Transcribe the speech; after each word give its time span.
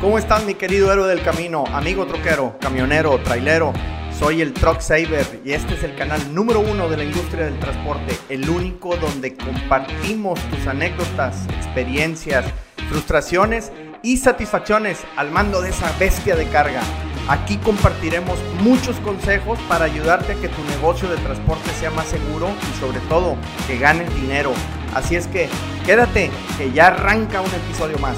¿Cómo 0.00 0.18
estás, 0.18 0.44
mi 0.44 0.54
querido 0.54 0.92
héroe 0.92 1.08
del 1.08 1.22
camino, 1.22 1.64
amigo 1.72 2.06
troquero, 2.06 2.58
camionero, 2.60 3.18
trailero? 3.20 3.72
Soy 4.18 4.42
el 4.42 4.52
Truck 4.52 4.80
Saver 4.80 5.40
y 5.42 5.52
este 5.52 5.74
es 5.74 5.82
el 5.84 5.96
canal 5.96 6.34
número 6.34 6.60
uno 6.60 6.86
de 6.88 6.98
la 6.98 7.04
industria 7.04 7.46
del 7.46 7.58
transporte, 7.58 8.14
el 8.28 8.48
único 8.50 8.96
donde 8.96 9.34
compartimos 9.36 10.38
tus 10.50 10.66
anécdotas, 10.66 11.46
experiencias, 11.48 12.44
frustraciones 12.90 13.72
y 14.02 14.18
satisfacciones 14.18 14.98
al 15.16 15.30
mando 15.30 15.62
de 15.62 15.70
esa 15.70 15.90
bestia 15.98 16.36
de 16.36 16.46
carga. 16.48 16.82
Aquí 17.26 17.56
compartiremos 17.56 18.38
muchos 18.62 18.96
consejos 18.96 19.58
para 19.60 19.86
ayudarte 19.86 20.32
a 20.32 20.36
que 20.36 20.48
tu 20.48 20.62
negocio 20.64 21.08
de 21.08 21.16
transporte 21.18 21.70
sea 21.78 21.90
más 21.90 22.06
seguro 22.06 22.50
y 22.70 22.80
sobre 22.80 23.00
todo 23.08 23.36
que 23.66 23.78
ganes 23.78 24.14
dinero. 24.14 24.52
Así 24.94 25.16
es 25.16 25.26
que 25.26 25.48
quédate, 25.86 26.30
que 26.58 26.70
ya 26.72 26.88
arranca 26.88 27.40
un 27.40 27.54
episodio 27.54 27.98
más. 27.98 28.16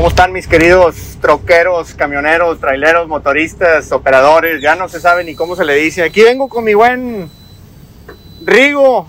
¿Cómo 0.00 0.08
están 0.08 0.32
mis 0.32 0.48
queridos 0.48 1.18
troqueros, 1.20 1.92
camioneros, 1.92 2.58
traileros, 2.58 3.06
motoristas, 3.06 3.92
operadores? 3.92 4.62
Ya 4.62 4.74
no 4.74 4.88
se 4.88 4.98
sabe 4.98 5.24
ni 5.24 5.34
cómo 5.34 5.54
se 5.56 5.62
le 5.66 5.74
dice. 5.74 6.02
Aquí 6.02 6.22
vengo 6.22 6.48
con 6.48 6.64
mi 6.64 6.72
buen 6.72 7.28
Rigo, 8.42 9.06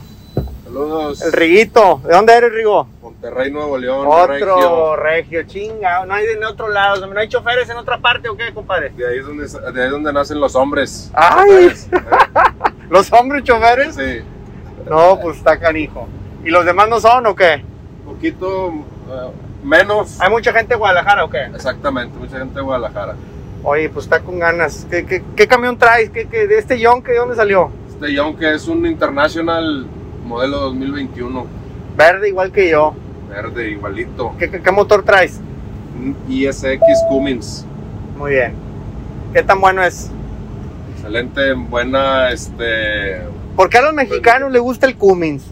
Saludos. 0.66 1.22
el 1.22 1.31
Riguito. 1.31 2.02
¿De 2.04 2.14
dónde 2.14 2.34
eres, 2.34 2.52
Rigo? 2.52 2.90
Monterrey, 3.02 3.50
Nuevo 3.50 3.77
León. 3.77 4.05
Otro 4.05 4.27
Regio. 4.27 4.95
regio, 4.98 5.44
chinga. 5.44 6.05
No 6.05 6.14
hay 6.14 6.26
de 6.26 6.34
en 6.34 6.44
otro 6.44 6.67
lado. 6.67 7.08
¿No 7.08 7.17
hay 7.17 7.30
choferes 7.30 7.70
en 7.70 7.78
otra 7.78 7.98
parte 7.98 8.28
o 8.28 8.36
qué, 8.36 8.53
compadre? 8.53 8.89
De 8.89 9.08
ahí, 9.08 9.20
es 9.20 9.26
donde, 9.26 9.48
de 9.48 9.81
ahí 9.81 9.86
es 9.86 9.92
donde 9.92 10.12
nacen 10.12 10.42
los 10.42 10.55
hombres. 10.55 11.09
¡Ay! 11.14 11.70
Choferes, 11.70 11.89
¿Los 12.89 13.14
hombres 13.14 13.45
choferes? 13.45 13.98
¿eh? 13.98 14.26
Sí. 14.26 14.89
No, 14.89 15.17
pues 15.22 15.38
está 15.38 15.58
canijo. 15.58 16.09
¿Y 16.44 16.50
los 16.50 16.66
demás 16.66 16.89
no 16.89 17.00
son 17.00 17.28
o 17.28 17.34
qué? 17.34 17.64
Un 18.05 18.14
poquito 18.14 18.73
eh, 19.09 19.31
menos. 19.63 20.20
¿Hay 20.20 20.30
mucha 20.30 20.53
gente 20.53 20.73
de 20.73 20.77
Guadalajara 20.77 21.25
o 21.25 21.30
qué? 21.30 21.44
Exactamente, 21.45 22.17
mucha 22.17 22.38
gente 22.38 22.55
de 22.55 22.61
Guadalajara. 22.61 23.16
Oye, 23.63 23.89
pues 23.89 24.05
está 24.05 24.22
con 24.22 24.39
ganas. 24.39 24.88
¿Qué, 24.89 25.05
qué, 25.05 25.23
qué 25.36 25.47
camión 25.47 25.77
traes? 25.77 26.09
¿Qué, 26.09 26.27
qué, 26.27 26.47
¿De 26.47 26.58
este 26.58 26.80
Yonke 26.80 27.11
de 27.11 27.17
dónde 27.17 27.36
salió? 27.36 27.71
Este 27.89 28.13
Young 28.13 28.38
que 28.38 28.53
es 28.53 28.67
un 28.67 28.86
International 28.86 29.86
modelo 30.25 30.59
2021. 30.61 31.45
Verde 31.95 32.30
igual 32.30 32.52
que 32.52 32.69
yo. 32.69 32.95
Verde, 33.30 33.69
igualito. 33.69 34.33
¿Qué, 34.38 34.71
motor 34.71 35.03
traes? 35.03 35.39
Un 35.95 36.17
ISX 36.27 36.81
Cummins. 37.08 37.66
Muy 38.17 38.31
bien. 38.31 38.53
¿Qué 39.33 39.43
tan 39.43 39.61
bueno 39.61 39.83
es? 39.83 40.09
Excelente, 40.95 41.53
buena, 41.53 42.31
este... 42.31 43.21
¿Por 43.55 43.69
qué 43.69 43.77
a 43.77 43.81
los 43.83 43.93
mexicanos 43.93 44.52
les 44.52 44.61
gusta 44.61 44.88
el 44.88 44.97
Cummins? 44.97 45.43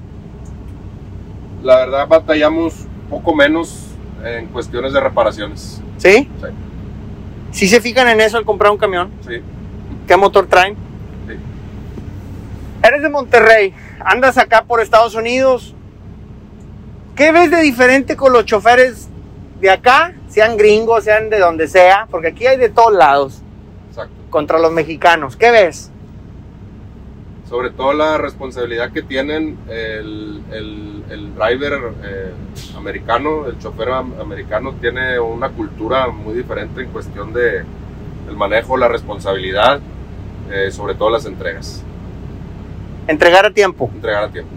La 1.64 1.78
verdad 1.78 2.08
batallamos 2.08 2.74
poco 3.10 3.36
menos 3.36 3.89
en 4.24 4.48
cuestiones 4.48 4.94
de 4.94 5.00
reparaciones. 5.00 5.82
¿Sí? 5.98 6.30
Sí. 6.42 6.48
¿Sí 7.52 7.68
se 7.68 7.82
fijan 7.82 8.08
en 8.08 8.22
eso 8.22 8.38
al 8.38 8.46
comprar 8.46 8.72
un 8.72 8.78
camión? 8.78 9.12
Sí. 9.28 9.42
¿Qué 10.08 10.18
motor 10.18 10.48
traen? 10.48 10.76
Sí. 11.28 11.36
Eres 12.84 13.02
de 13.02 13.10
Monterrey, 13.10 13.74
andas 14.00 14.38
acá 14.38 14.64
por 14.64 14.82
Estados 14.82 15.16
Unidos. 15.16 15.76
¿Qué 17.16 17.32
ves 17.32 17.52
de 17.52 17.62
diferente 17.62 18.16
con 18.16 18.32
los 18.32 18.46
choferes 18.46 19.10
de 19.60 19.70
acá? 19.70 20.14
Sean 20.30 20.58
gringos, 20.58 21.04
sean 21.04 21.30
de 21.30 21.40
donde 21.40 21.68
sea, 21.68 22.08
porque 22.10 22.28
aquí 22.30 22.48
hay 22.48 22.58
de 22.58 22.70
todos 22.70 22.94
lados 22.94 23.42
Exacto. 23.90 24.14
contra 24.30 24.60
los 24.60 24.72
mexicanos. 24.72 25.36
¿Qué 25.36 25.52
ves? 25.52 25.92
Sobre 27.50 27.72
todo 27.72 27.94
la 27.94 28.18
responsabilidad 28.20 28.92
que 28.92 29.02
tienen 29.02 29.58
el, 29.68 30.42
el- 30.52 31.04
el 31.10 31.34
driver 31.34 31.80
eh, 32.04 32.32
americano, 32.78 33.48
el 33.48 33.58
chofer 33.58 33.90
am- 33.90 34.14
americano 34.22 34.76
tiene 34.80 35.20
una 35.20 35.50
cultura 35.50 36.08
muy 36.08 36.36
diferente 36.36 36.82
en 36.84 36.90
cuestión 36.92 37.34
de 37.34 37.64
el 38.30 38.36
manejo, 38.38 38.78
la 38.78 38.88
responsabilidad, 38.88 39.80
eh, 40.52 40.70
sobre 40.72 40.94
todo 40.94 41.10
las 41.10 41.26
entregas, 41.26 41.84
Entregar 43.08 43.44
a 43.48 43.52
tiempo. 43.52 43.90
entregar 43.92 44.26
a 44.26 44.30
tiempo. 44.30 44.52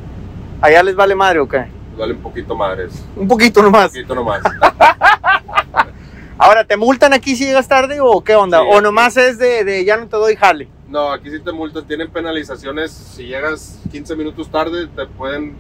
¿Allá 0.61 0.83
les 0.83 0.95
vale 0.95 1.15
madre 1.15 1.41
o 1.41 1.49
qué? 1.49 1.65
Vale 1.97 2.13
un 2.13 2.21
poquito 2.21 2.55
madres, 2.55 3.03
Un 3.17 3.27
poquito 3.27 3.61
un 3.61 3.67
nomás. 3.67 3.89
poquito 3.89 4.15
nomás. 4.15 4.43
Ahora, 6.39 6.65
¿te 6.65 6.77
multan 6.77 7.13
aquí 7.13 7.37
si 7.37 7.45
llegas 7.47 7.69
tarde 7.69 7.99
o 8.01 8.23
qué 8.23 8.35
onda? 8.35 8.61
Sí, 8.61 8.67
¿O 8.71 8.81
nomás 8.81 9.17
es 9.17 9.39
de, 9.39 9.65
de 9.65 9.85
ya 9.85 9.97
no 9.97 10.07
te 10.09 10.17
doy 10.17 10.37
jale? 10.37 10.69
No, 10.93 11.11
aquí 11.11 11.31
sí 11.31 11.41
te 11.41 11.53
multan, 11.53 11.87
tienen 11.87 12.11
penalizaciones. 12.11 12.91
Si 12.93 13.23
llegas 13.25 13.81
15 13.91 14.15
minutos 14.15 14.51
tarde, 14.51 14.89
te 14.89 15.07
pueden 15.07 15.57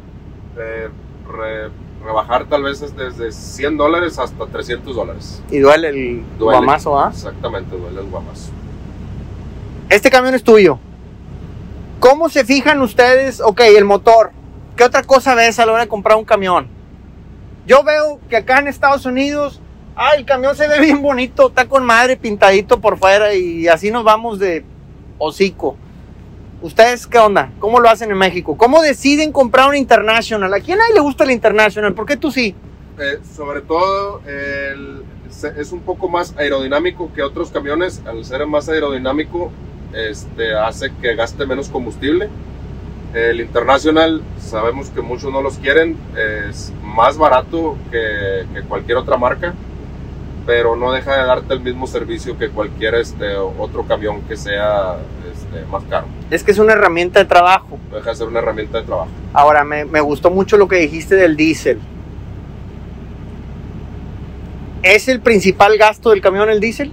eh, 0.58 0.90
re- 1.26 1.70
rebajar 2.04 2.44
tal 2.50 2.64
vez 2.64 2.80
desde 2.94 3.32
100 3.32 3.78
dólares 3.78 4.18
hasta 4.18 4.44
300 4.46 4.94
dólares. 4.94 5.42
Y 5.50 5.58
duele 5.60 5.88
el 5.88 6.22
Duele. 6.38 6.58
guamazo, 6.58 6.98
¿ah? 7.00 7.08
Exactamente, 7.10 7.74
duele 7.78 8.00
el 8.02 8.06
guamazo. 8.08 8.50
Este 9.88 10.10
camión 10.10 10.34
es 10.34 10.44
tuyo. 10.44 10.78
¿Cómo 11.98 12.28
se 12.28 12.44
fijan 12.44 12.82
ustedes? 12.82 13.40
Ok, 13.40 13.60
el 13.60 13.86
motor. 13.86 14.32
¿Qué 14.76 14.84
otra 14.84 15.02
cosa 15.02 15.34
ves 15.34 15.58
a 15.58 15.64
la 15.64 15.72
hora 15.72 15.82
de 15.82 15.88
comprar 15.88 16.18
un 16.18 16.24
camión? 16.26 16.66
Yo 17.66 17.82
veo 17.84 18.20
que 18.28 18.36
acá 18.36 18.58
en 18.58 18.68
Estados 18.68 19.06
Unidos, 19.06 19.60
ah, 19.96 20.10
el 20.14 20.26
camión 20.26 20.54
se 20.56 20.68
ve 20.68 20.78
bien 20.80 21.00
bonito, 21.00 21.48
está 21.48 21.66
con 21.66 21.86
madre 21.86 22.18
pintadito 22.18 22.80
por 22.82 22.98
fuera 22.98 23.32
y 23.34 23.66
así 23.68 23.90
nos 23.90 24.04
vamos 24.04 24.38
de 24.38 24.64
hocico. 25.22 25.76
¿Ustedes 26.60 27.06
qué 27.06 27.18
onda? 27.18 27.50
¿Cómo 27.58 27.80
lo 27.80 27.88
hacen 27.88 28.10
en 28.10 28.18
México? 28.18 28.56
¿Cómo 28.56 28.82
deciden 28.82 29.32
comprar 29.32 29.68
un 29.68 29.76
International? 29.76 30.52
¿A 30.52 30.60
quién 30.60 30.78
a 30.78 30.82
nadie 30.82 30.94
le 30.94 31.00
gusta 31.00 31.24
el 31.24 31.30
International? 31.30 31.94
¿Por 31.94 32.06
qué 32.06 32.16
tú 32.16 32.30
sí? 32.30 32.54
Eh, 32.98 33.18
sobre 33.34 33.62
todo, 33.62 34.20
es 34.26 35.72
un 35.72 35.80
poco 35.80 36.08
más 36.08 36.34
aerodinámico 36.36 37.10
que 37.14 37.22
otros 37.22 37.50
camiones. 37.50 38.02
Al 38.06 38.24
ser 38.24 38.46
más 38.46 38.68
aerodinámico, 38.68 39.50
este, 39.92 40.54
hace 40.54 40.92
que 41.00 41.14
gaste 41.14 41.46
menos 41.46 41.68
combustible. 41.68 42.28
El 43.14 43.40
International, 43.40 44.22
sabemos 44.40 44.90
que 44.90 45.02
muchos 45.02 45.32
no 45.32 45.42
los 45.42 45.58
quieren, 45.58 45.98
es 46.48 46.72
más 46.82 47.18
barato 47.18 47.76
que 47.90 48.62
cualquier 48.68 48.98
otra 48.98 49.16
marca, 49.16 49.52
pero 50.46 50.76
no 50.76 50.92
deja 50.92 51.16
de 51.16 51.26
darte 51.26 51.54
el 51.54 51.60
mismo 51.60 51.86
servicio 51.86 52.36
que 52.38 52.50
cualquier 52.50 52.94
este, 52.96 53.36
otro 53.36 53.84
camión 53.84 54.22
que 54.22 54.36
sea 54.36 54.96
este, 55.32 55.64
más 55.66 55.82
caro. 55.84 56.06
Es 56.30 56.42
que 56.42 56.50
es 56.50 56.58
una 56.58 56.72
herramienta 56.72 57.20
de 57.20 57.26
trabajo. 57.26 57.78
Deja 57.92 58.10
de 58.10 58.16
ser 58.16 58.28
una 58.28 58.40
herramienta 58.40 58.80
de 58.80 58.84
trabajo. 58.84 59.10
Ahora, 59.32 59.64
me, 59.64 59.84
me 59.84 60.00
gustó 60.00 60.30
mucho 60.30 60.56
lo 60.56 60.68
que 60.68 60.76
dijiste 60.76 61.14
del 61.14 61.36
diésel. 61.36 61.78
¿Es 64.82 65.06
el 65.08 65.20
principal 65.20 65.78
gasto 65.78 66.10
del 66.10 66.20
camión 66.20 66.50
el 66.50 66.58
diésel? 66.58 66.92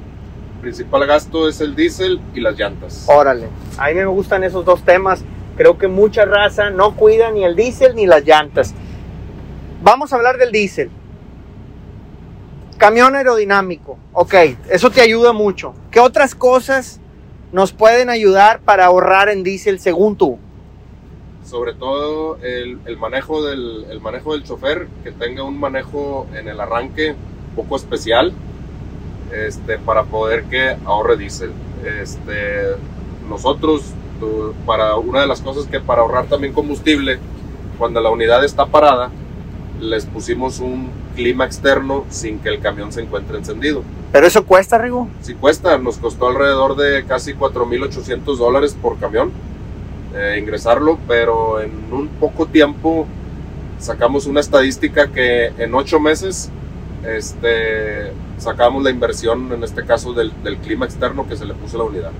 El 0.55 0.61
principal 0.61 1.07
gasto 1.07 1.49
es 1.49 1.59
el 1.59 1.75
diésel 1.75 2.21
y 2.35 2.41
las 2.41 2.57
llantas. 2.57 3.05
Órale, 3.07 3.47
a 3.77 3.87
mí 3.87 3.95
me 3.95 4.05
gustan 4.05 4.43
esos 4.43 4.63
dos 4.63 4.83
temas. 4.83 5.23
Creo 5.57 5.77
que 5.77 5.87
mucha 5.87 6.25
raza 6.25 6.69
no 6.69 6.95
cuida 6.95 7.31
ni 7.31 7.43
el 7.43 7.55
diésel 7.55 7.95
ni 7.95 8.05
las 8.05 8.23
llantas. 8.23 8.75
Vamos 9.81 10.13
a 10.13 10.17
hablar 10.17 10.37
del 10.37 10.51
diésel. 10.51 10.91
Camión 12.79 13.15
aerodinámico. 13.15 13.99
Ok, 14.13 14.33
eso 14.71 14.89
te 14.89 15.01
ayuda 15.01 15.31
mucho. 15.33 15.75
¿Qué 15.91 15.99
otras 15.99 16.33
cosas 16.33 16.99
nos 17.51 17.71
pueden 17.71 18.09
ayudar 18.09 18.61
para 18.61 18.85
ahorrar 18.85 19.29
en 19.29 19.43
diésel 19.43 19.79
según 19.79 20.15
tú? 20.15 20.39
sobre 21.49 21.73
todo 21.73 22.37
el, 22.43 22.97
manejo 22.97 23.43
del, 23.43 23.85
el 23.89 23.99
manejo 24.01 24.33
del 24.33 24.43
chofer, 24.43 24.87
que 25.03 25.11
tenga 25.11 25.43
un 25.43 25.59
manejo 25.59 26.27
en 26.35 26.47
el 26.47 26.59
arranque 26.59 27.11
un 27.11 27.55
poco 27.55 27.75
especial 27.75 28.33
este, 29.33 29.79
para 29.79 30.03
poder 30.03 30.43
que 30.43 30.77
ahorre 30.85 31.17
diésel. 31.17 31.51
Este, 32.01 32.75
nosotros, 33.27 33.93
para 34.67 34.95
una 34.97 35.21
de 35.21 35.27
las 35.27 35.41
cosas 35.41 35.65
que 35.65 35.79
para 35.79 36.01
ahorrar 36.01 36.27
también 36.27 36.53
combustible, 36.53 37.17
cuando 37.79 37.99
la 37.99 38.11
unidad 38.11 38.43
está 38.43 38.67
parada, 38.67 39.09
les 39.79 40.05
pusimos 40.05 40.59
un 40.59 40.91
clima 41.19 41.43
externo 41.43 42.05
sin 42.09 42.39
que 42.39 42.47
el 42.47 42.61
camión 42.61 42.93
se 42.93 43.01
encuentre 43.01 43.37
encendido. 43.37 43.83
Pero 44.13 44.25
eso 44.25 44.45
cuesta, 44.45 44.77
Rigo. 44.77 45.09
Si 45.21 45.33
cuesta, 45.33 45.77
nos 45.77 45.97
costó 45.97 46.29
alrededor 46.29 46.77
de 46.77 47.03
casi 47.05 47.33
4.800 47.33 48.37
dólares 48.37 48.73
por 48.81 48.97
camión 48.99 49.31
eh, 50.15 50.37
ingresarlo, 50.41 50.97
pero 51.09 51.59
en 51.59 51.71
un 51.91 52.07
poco 52.07 52.45
tiempo 52.45 53.05
sacamos 53.79 54.27
una 54.27 54.39
estadística 54.39 55.07
que 55.09 55.47
en 55.57 55.75
ocho 55.75 55.99
meses 55.99 56.49
este, 57.05 58.13
sacamos 58.37 58.81
la 58.81 58.89
inversión, 58.89 59.51
en 59.51 59.61
este 59.63 59.83
caso 59.85 60.13
del, 60.13 60.31
del 60.41 60.57
clima 60.57 60.85
externo 60.85 61.27
que 61.27 61.35
se 61.35 61.43
le 61.45 61.53
puso 61.53 61.75
a 61.75 61.83
la 61.83 61.89
unidad. 61.89 62.11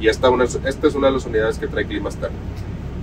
Y 0.00 0.06
esta, 0.06 0.30
una, 0.30 0.44
esta 0.44 0.86
es 0.86 0.94
una 0.94 1.08
de 1.08 1.14
las 1.14 1.26
unidades 1.26 1.58
que 1.58 1.66
trae 1.66 1.84
clima 1.84 2.10
externo. 2.10 2.36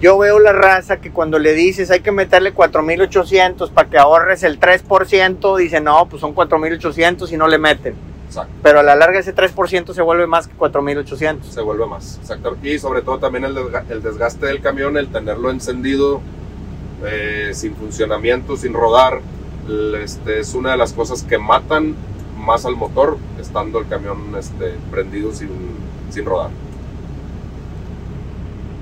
Yo 0.03 0.17
veo 0.17 0.37
la 0.39 0.51
raza 0.51 0.97
que 0.97 1.11
cuando 1.11 1.39
le 1.39 1.53
dices 1.53 1.89
hay 1.89 2.01
que 2.01 2.11
meterle 2.11 2.53
4.800 2.53 3.71
para 3.71 3.89
que 3.89 3.97
ahorres 3.97 4.43
el 4.43 4.59
3%, 4.59 5.57
dice 5.57 5.79
no, 5.79 6.07
pues 6.09 6.19
son 6.19 6.35
4.800 6.35 7.31
y 7.31 7.37
no 7.37 7.47
le 7.47 7.57
meten. 7.57 7.95
Exacto. 8.27 8.51
Pero 8.61 8.79
a 8.81 8.83
la 8.83 8.95
larga 8.95 9.19
ese 9.19 9.33
3% 9.33 9.93
se 9.93 10.01
vuelve 10.01 10.27
más 10.27 10.47
que 10.47 10.55
4.800. 10.57 11.43
Se 11.43 11.61
vuelve 11.61 11.85
más. 11.85 12.17
Exacto. 12.21 12.57
Y 12.61 12.79
sobre 12.79 13.01
todo 13.01 13.17
también 13.19 13.45
el, 13.45 13.55
desga- 13.55 13.85
el 13.89 14.03
desgaste 14.03 14.45
del 14.47 14.59
camión, 14.61 14.97
el 14.97 15.07
tenerlo 15.07 15.49
encendido 15.51 16.19
eh, 17.05 17.51
sin 17.53 17.73
funcionamiento, 17.75 18.57
sin 18.57 18.73
rodar, 18.73 19.21
este, 20.03 20.39
es 20.41 20.53
una 20.53 20.71
de 20.71 20.77
las 20.77 20.91
cosas 20.91 21.23
que 21.23 21.37
matan 21.37 21.95
más 22.37 22.65
al 22.65 22.75
motor 22.75 23.17
estando 23.39 23.79
el 23.79 23.87
camión 23.87 24.35
este, 24.37 24.73
prendido 24.91 25.31
sin, 25.31 25.49
sin 26.09 26.25
rodar. 26.25 26.49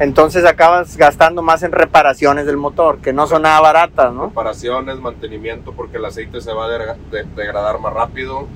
Entonces 0.02 0.46
acabas 0.46 0.98
gastando 0.98 1.44
más 1.44 1.62
en 1.62 1.72
reparaciones 1.72 2.48
del 2.48 2.58
motor, 2.58 2.98
que 2.98 3.14
no 3.14 3.28
son 3.28 3.44
nada 3.44 3.62
baratas, 3.62 4.12
¿no? 4.12 4.26
Reparaciones, 4.30 5.00
mantenimiento, 5.00 5.74
porque 5.74 5.98
el 5.98 6.06
aceite 6.06 6.42
se 6.42 6.52
va 6.52 6.66
a 6.66 6.70
de- 6.70 6.96
de- 7.12 7.24
degradar 7.36 7.80
más 7.80 7.94
rápido. 7.94 8.48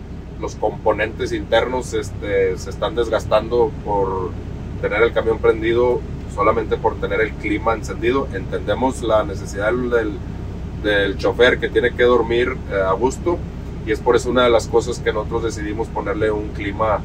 Los 0.42 0.56
componentes 0.56 1.32
internos 1.34 1.94
este, 1.94 2.58
se 2.58 2.70
están 2.72 2.96
desgastando 2.96 3.70
por 3.86 4.32
tener 4.82 5.04
el 5.04 5.14
camión 5.14 5.38
prendido, 5.38 6.02
solamente 6.34 6.78
por 6.78 6.96
tener 6.96 7.22
el 7.22 7.32
clima 7.34 7.74
encendido. 7.74 8.28
Entendemos 8.34 9.04
la 9.04 9.24
necesidad 9.24 9.72
del, 9.72 10.18
del 10.82 11.16
chofer 11.20 11.60
que 11.60 11.70
tiene 11.70 11.92
que 11.96 12.04
dormir 12.06 12.58
eh, 12.72 12.82
a 12.82 12.94
gusto 12.94 13.38
y 13.86 13.92
es 13.92 14.00
por 14.00 14.16
eso 14.16 14.32
una 14.32 14.46
de 14.46 14.50
las 14.50 14.68
cosas 14.68 14.98
que 14.98 15.14
nosotros 15.14 15.44
decidimos 15.44 15.88
ponerle 15.90 16.32
un 16.32 16.48
clima 16.50 17.02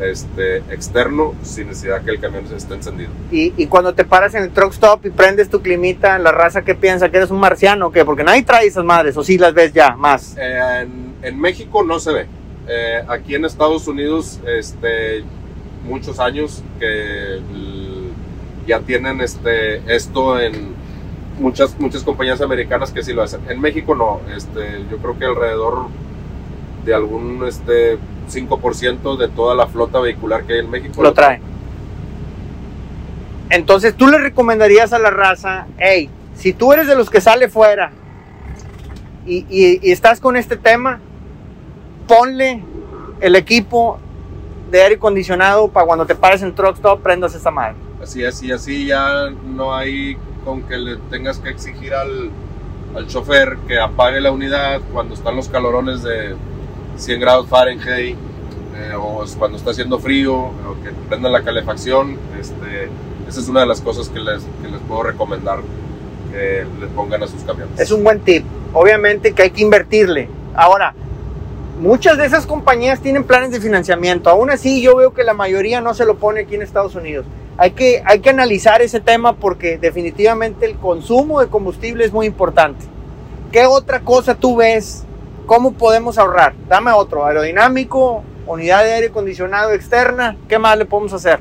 este, 0.00 0.58
externo 0.72 1.34
sin 1.42 1.68
necesidad 1.68 2.02
que 2.02 2.10
el 2.10 2.20
camión 2.20 2.44
esté 2.54 2.74
encendido. 2.74 3.10
Y, 3.30 3.52
y 3.56 3.66
cuando 3.66 3.94
te 3.94 4.04
paras 4.04 4.34
en 4.34 4.42
el 4.44 4.50
truck 4.50 4.72
stop 4.72 5.06
y 5.06 5.10
prendes 5.10 5.48
tu 5.48 5.60
climita, 5.62 6.18
la 6.18 6.32
raza 6.32 6.62
que 6.62 6.74
piensa 6.74 7.10
que 7.10 7.18
eres 7.18 7.30
un 7.30 7.40
marciano 7.40 7.86
o 7.86 7.92
qué, 7.92 8.04
porque 8.04 8.24
nadie 8.24 8.42
trae 8.42 8.66
esas 8.66 8.84
madres, 8.84 9.16
o 9.16 9.24
sí 9.24 9.38
las 9.38 9.54
ves 9.54 9.72
ya 9.72 9.96
más. 9.96 10.36
Eh, 10.38 10.82
en, 10.82 11.14
en 11.22 11.40
México 11.40 11.82
no 11.84 11.98
se 11.98 12.12
ve. 12.12 12.26
Eh, 12.66 13.02
aquí 13.08 13.34
en 13.34 13.44
Estados 13.44 13.86
Unidos, 13.88 14.40
este, 14.46 15.24
muchos 15.84 16.18
años 16.18 16.62
que 16.80 17.40
ya 18.66 18.80
tienen 18.80 19.20
este, 19.20 19.94
esto 19.94 20.40
en 20.40 20.74
muchas, 21.38 21.78
muchas 21.78 22.02
compañías 22.02 22.40
americanas 22.40 22.90
que 22.90 23.02
sí 23.02 23.12
lo 23.12 23.22
hacen. 23.22 23.40
En 23.48 23.60
México 23.60 23.94
no. 23.94 24.20
Este, 24.34 24.84
yo 24.90 24.96
creo 24.98 25.18
que 25.18 25.24
alrededor 25.26 25.86
de 26.84 26.94
algún 26.94 27.44
este, 27.46 27.98
5% 28.28 29.16
de 29.16 29.28
toda 29.28 29.54
la 29.54 29.66
flota 29.66 30.00
vehicular 30.00 30.44
que 30.44 30.54
hay 30.54 30.58
en 30.60 30.70
México 30.70 31.02
lo 31.02 31.12
traen. 31.12 31.40
Entonces 33.50 33.94
tú 33.94 34.06
le 34.08 34.18
recomendarías 34.18 34.92
a 34.92 34.98
la 34.98 35.10
raza, 35.10 35.66
hey, 35.78 36.08
si 36.34 36.52
tú 36.52 36.72
eres 36.72 36.86
de 36.88 36.96
los 36.96 37.10
que 37.10 37.20
sale 37.20 37.48
fuera 37.48 37.92
y, 39.26 39.46
y- 39.48 39.80
y 39.82 39.92
estás 39.92 40.18
con 40.20 40.36
este 40.36 40.56
tema, 40.56 40.98
ponle 42.08 42.62
el 43.20 43.36
equipo 43.36 43.98
de 44.70 44.82
aire 44.82 44.94
acondicionado 44.96 45.68
para 45.68 45.86
cuando 45.86 46.04
te 46.06 46.14
pares 46.14 46.42
en 46.42 46.54
truck 46.54 46.76
stop 46.76 47.00
prendas 47.02 47.34
esta 47.34 47.50
madre. 47.50 47.74
Así, 48.02 48.24
así, 48.24 48.50
así 48.50 48.86
ya 48.86 49.30
no 49.46 49.74
hay 49.74 50.16
con 50.44 50.62
que 50.62 50.76
le 50.76 50.96
tengas 51.10 51.38
que 51.38 51.48
exigir 51.50 51.94
al, 51.94 52.30
al 52.96 53.06
chofer 53.06 53.56
que 53.68 53.78
apague 53.78 54.20
la 54.20 54.30
unidad 54.32 54.80
cuando 54.92 55.14
están 55.14 55.36
los 55.36 55.48
calorones 55.48 56.02
de 56.02 56.34
100 56.96 57.20
grados 57.20 57.48
Fahrenheit 57.48 58.16
eh, 58.76 58.94
o 58.96 59.24
cuando 59.38 59.58
está 59.58 59.70
haciendo 59.70 59.98
frío 59.98 60.34
o 60.34 60.76
que 60.82 60.90
prendan 61.08 61.32
la 61.32 61.42
calefacción. 61.42 62.18
Este, 62.40 62.88
esa 63.28 63.40
es 63.40 63.48
una 63.48 63.60
de 63.60 63.66
las 63.66 63.80
cosas 63.80 64.08
que 64.08 64.20
les, 64.20 64.42
que 64.62 64.68
les 64.68 64.80
puedo 64.82 65.02
recomendar 65.04 65.60
que 66.32 66.66
le 66.80 66.86
pongan 66.88 67.22
a 67.22 67.26
sus 67.26 67.42
camiones. 67.42 67.78
Es 67.78 67.90
un 67.90 68.02
buen 68.02 68.20
tip. 68.20 68.44
Obviamente 68.72 69.32
que 69.32 69.42
hay 69.42 69.50
que 69.50 69.62
invertirle. 69.62 70.28
Ahora, 70.54 70.94
muchas 71.80 72.18
de 72.18 72.26
esas 72.26 72.46
compañías 72.46 73.00
tienen 73.00 73.24
planes 73.24 73.52
de 73.52 73.60
financiamiento. 73.60 74.30
Aún 74.30 74.50
así, 74.50 74.82
yo 74.82 74.96
veo 74.96 75.14
que 75.14 75.22
la 75.22 75.34
mayoría 75.34 75.80
no 75.80 75.94
se 75.94 76.04
lo 76.04 76.16
pone 76.16 76.40
aquí 76.40 76.56
en 76.56 76.62
Estados 76.62 76.94
Unidos. 76.94 77.24
Hay 77.56 77.70
que, 77.70 78.02
hay 78.04 78.18
que 78.18 78.30
analizar 78.30 78.82
ese 78.82 78.98
tema 78.98 79.36
porque 79.36 79.78
definitivamente 79.78 80.66
el 80.66 80.76
consumo 80.76 81.40
de 81.40 81.46
combustible 81.46 82.04
es 82.04 82.12
muy 82.12 82.26
importante. 82.26 82.84
¿Qué 83.52 83.66
otra 83.66 84.00
cosa 84.00 84.34
tú 84.34 84.56
ves? 84.56 85.04
¿Cómo 85.46 85.72
podemos 85.74 86.16
ahorrar? 86.18 86.54
Dame 86.68 86.90
otro. 86.92 87.26
Aerodinámico, 87.26 88.22
unidad 88.46 88.82
de 88.84 88.92
aire 88.94 89.06
acondicionado 89.08 89.72
externa. 89.72 90.36
¿Qué 90.48 90.58
más 90.58 90.78
le 90.78 90.86
podemos 90.86 91.12
hacer? 91.12 91.40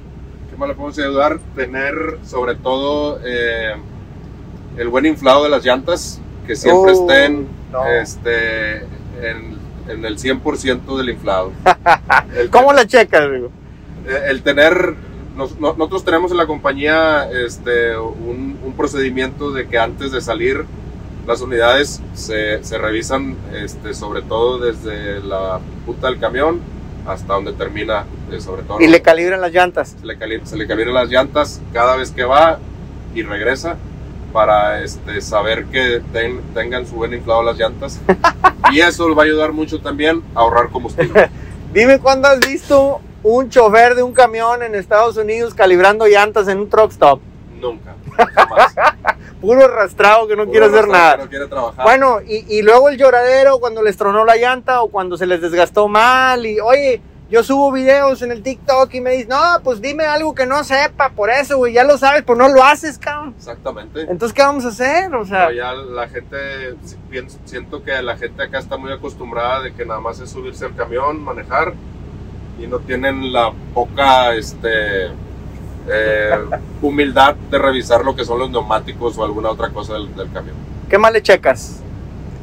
¿Qué 0.50 0.57
más 0.57 0.67
le 0.69 0.75
podemos 0.75 1.00
ayudar? 1.00 1.39
Tener 1.55 1.94
sobre 2.25 2.55
todo 2.55 3.19
eh, 3.25 3.73
el 4.77 4.89
buen 4.89 5.05
inflado 5.05 5.44
de 5.44 5.50
las 5.50 5.63
llantas, 5.65 6.19
que 6.45 6.55
siempre 6.55 6.91
Oh, 6.94 7.01
estén 7.01 7.47
no. 7.71 7.85
este, 7.85 8.77
en, 9.21 9.57
en 9.88 10.05
el 10.05 10.17
100% 10.17 10.97
del 10.97 11.09
inflado. 11.09 11.51
el, 12.35 12.50
¿Cómo 12.50 12.73
la 12.73 12.85
checas, 12.85 13.25
Rigo? 13.29 13.51
eh, 14.07 14.23
el 14.27 14.44
tener, 14.44 14.95
nos- 15.38 15.57
no- 15.59 15.73
nosotros 15.75 16.03
tenemos 16.03 16.29
en 16.31 16.38
la 16.38 16.45
compañía 16.45 17.29
este, 17.31 17.97
un, 17.97 18.59
un 18.63 18.73
procedimiento 18.75 19.51
de 19.51 19.67
que 19.69 19.77
antes 19.79 20.11
de 20.11 20.19
salir 20.19 20.65
las 21.27 21.41
unidades 21.41 22.01
se, 22.13 22.63
se 22.63 22.77
revisan 22.77 23.35
este, 23.53 23.93
sobre 23.93 24.21
todo 24.21 24.59
desde 24.59 25.21
la 25.21 25.59
punta 25.85 26.07
del 26.07 26.19
camión 26.19 26.59
hasta 27.07 27.33
donde 27.33 27.53
termina, 27.53 28.05
eh, 28.31 28.39
sobre 28.41 28.63
todo 28.63 28.79
Y 28.81 28.87
le 28.87 29.01
calibran 29.01 29.41
las 29.41 29.51
llantas. 29.51 29.95
se 29.99 30.05
le, 30.05 30.17
cali- 30.17 30.41
se 30.45 30.55
le 30.57 30.67
calibran 30.67 30.93
las 30.95 31.09
llantas 31.09 31.61
cada 31.73 31.95
vez 31.95 32.11
que 32.11 32.23
va 32.23 32.59
y 33.15 33.23
regresa 33.23 33.77
para 34.31 34.81
este, 34.83 35.21
saber 35.21 35.65
que 35.65 36.01
ten- 36.11 36.41
tengan 36.53 36.87
su 36.87 36.95
buen 36.95 37.13
inflado 37.13 37.43
las 37.43 37.57
llantas. 37.57 37.99
y 38.71 38.79
eso 38.81 39.13
va 39.13 39.23
a 39.23 39.25
ayudar 39.25 39.51
mucho 39.53 39.79
también 39.79 40.23
a 40.33 40.39
ahorrar 40.39 40.69
combustible. 40.69 41.29
Dime 41.73 41.99
cuándo 41.99 42.27
has 42.27 42.39
visto 42.39 42.99
un 43.23 43.49
chofer 43.49 43.95
de 43.95 44.03
un 44.03 44.13
camión 44.13 44.63
en 44.63 44.75
Estados 44.75 45.17
Unidos 45.17 45.53
calibrando 45.53 46.07
llantas 46.07 46.47
en 46.47 46.59
un 46.59 46.69
truck 46.69 46.91
stop. 46.91 47.19
Nunca. 47.59 47.95
Jamás. 48.33 48.75
Puro 49.43 49.65
arrastrado 49.65 50.25
que 50.27 50.35
no 50.37 50.45
quiere 50.47 50.67
hacer 50.67 50.87
nada. 50.87 51.17
No 51.17 51.29
quiere 51.29 51.47
trabajar. 51.47 51.83
Bueno, 51.83 52.21
y, 52.25 52.45
y 52.57 52.61
luego 52.61 52.87
el 52.89 52.97
lloradero 52.97 53.59
cuando 53.59 53.83
les 53.83 53.97
tronó 53.97 54.23
la 54.23 54.37
llanta 54.37 54.81
o 54.81 54.87
cuando 54.89 55.17
se 55.17 55.25
les 55.25 55.41
desgastó 55.41 55.87
mal. 55.89 56.45
Y 56.45 56.59
oye, 56.61 57.01
yo 57.29 57.43
subo 57.43 57.71
videos 57.71 58.21
en 58.21 58.31
el 58.31 58.41
TikTok 58.41 58.93
y 58.93 59.01
me 59.01 59.11
dices, 59.11 59.27
no, 59.27 59.41
pues 59.63 59.81
dime 59.81 60.05
algo 60.05 60.33
que 60.33 60.45
no 60.45 60.63
sepa, 60.63 61.09
por 61.09 61.29
eso, 61.29 61.57
güey, 61.57 61.73
ya 61.73 61.83
lo 61.83 61.97
sabes, 61.97 62.23
pues 62.23 62.37
no 62.39 62.47
lo 62.47 62.63
haces, 62.63 62.97
cabrón. 62.97 63.33
Exactamente. 63.37 64.01
Entonces, 64.01 64.33
¿qué 64.33 64.43
vamos 64.43 64.63
a 64.65 64.69
hacer? 64.69 65.13
O 65.15 65.25
sea, 65.25 65.47
Pero 65.47 65.57
ya 65.57 65.73
la 65.73 66.07
gente, 66.07 66.75
pienso- 67.09 67.39
siento 67.45 67.83
que 67.83 68.01
la 68.01 68.15
gente 68.17 68.43
acá 68.43 68.59
está 68.59 68.77
muy 68.77 68.91
acostumbrada 68.93 69.61
de 69.63 69.73
que 69.73 69.85
nada 69.85 69.99
más 69.99 70.19
es 70.21 70.29
subirse 70.29 70.63
al 70.65 70.75
camión, 70.75 71.21
manejar 71.23 71.73
y 72.61 72.67
no 72.67 72.79
tienen 72.79 73.33
la 73.33 73.51
poca 73.73 74.35
este, 74.35 75.07
eh, 75.88 76.31
humildad 76.81 77.35
de 77.35 77.57
revisar 77.57 78.03
lo 78.03 78.15
que 78.15 78.25
son 78.25 78.39
los 78.39 78.50
neumáticos 78.50 79.18
o 79.18 79.24
alguna 79.24 79.50
otra 79.50 79.69
cosa 79.69 79.94
del, 79.94 80.15
del 80.15 80.31
camión. 80.31 80.56
¿qué 80.89 81.00
más 81.00 81.12
le 81.12 81.24
checas 81.24 81.80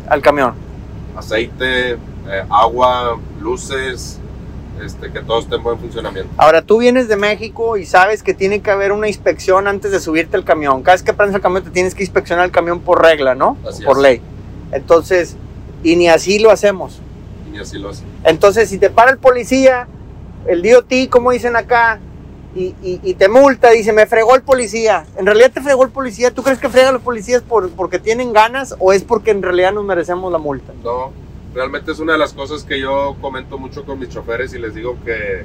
al 0.08 0.20
camión? 0.22 0.54
Aceite, 1.16 1.92
eh, 1.92 1.98
agua, 2.50 3.16
luces, 3.40 4.18
este, 4.84 5.12
que 5.12 5.20
todo 5.20 5.38
esté 5.38 5.54
en 5.54 5.62
buen 5.62 5.78
funcionamiento. 5.78 6.30
Ahora, 6.36 6.62
tú 6.62 6.78
vienes 6.78 7.06
de 7.06 7.16
México 7.16 7.76
y 7.76 7.86
sabes 7.86 8.22
que 8.22 8.34
tiene 8.34 8.60
que 8.60 8.70
haber 8.70 8.90
una 8.90 9.06
inspección 9.06 9.68
antes 9.68 9.92
de 9.92 10.00
subirte 10.00 10.36
al 10.36 10.44
camión. 10.44 10.82
Cada 10.82 10.96
vez 10.96 11.02
que 11.02 11.12
prendes 11.12 11.36
el 11.36 11.42
camión 11.42 11.62
te 11.62 11.70
tienes 11.70 11.94
que 11.94 12.02
inspeccionar 12.02 12.44
el 12.44 12.50
camión 12.50 12.80
por 12.80 13.00
regla, 13.02 13.34
¿no? 13.34 13.56
Así 13.68 13.84
por 13.84 13.98
es. 13.98 14.02
ley. 14.02 14.20
Entonces, 14.72 15.36
y 15.84 15.96
ni 15.96 16.08
así 16.08 16.38
lo 16.38 16.50
hacemos. 16.50 17.00
Y 17.54 17.58
así 17.58 17.78
lo 17.78 17.90
hacen. 17.90 18.06
Entonces, 18.24 18.68
si 18.68 18.78
te 18.78 18.90
para 18.90 19.10
el 19.12 19.18
policía, 19.18 19.86
el 20.46 20.62
DOT, 20.62 21.08
como 21.08 21.30
dicen 21.30 21.54
acá, 21.54 22.00
y, 22.54 22.74
y- 22.82 23.00
y 23.02 23.14
te 23.14 23.28
multa, 23.28 23.70
dice, 23.70 23.92
me 23.92 24.06
fregó 24.06 24.34
el 24.34 24.42
policía. 24.42 25.06
En 25.16 25.26
realidad 25.26 25.52
te 25.52 25.60
fregó 25.62 25.84
el 25.84 25.90
policía. 25.90 26.32
¿Tú 26.32 26.42
crees 26.42 26.58
que 26.58 26.68
fregan 26.68 26.94
los 26.94 27.02
policías 27.02 27.42
por, 27.42 27.70
porque 27.70 27.98
tienen 27.98 28.32
ganas 28.32 28.74
o 28.78 28.92
es 28.92 29.04
porque 29.04 29.30
en 29.30 29.42
realidad 29.42 29.72
nos 29.72 29.84
merecemos 29.84 30.32
la 30.32 30.38
multa? 30.38 30.72
No, 30.82 31.12
realmente 31.54 31.92
es 31.92 32.00
una 32.00 32.14
de 32.14 32.18
las 32.18 32.32
cosas 32.32 32.64
que 32.64 32.80
yo 32.80 33.16
comento 33.20 33.56
mucho 33.58 33.84
con 33.84 33.98
mis 33.98 34.08
choferes 34.08 34.52
y 34.54 34.58
les 34.58 34.74
digo 34.74 34.96
que 35.04 35.44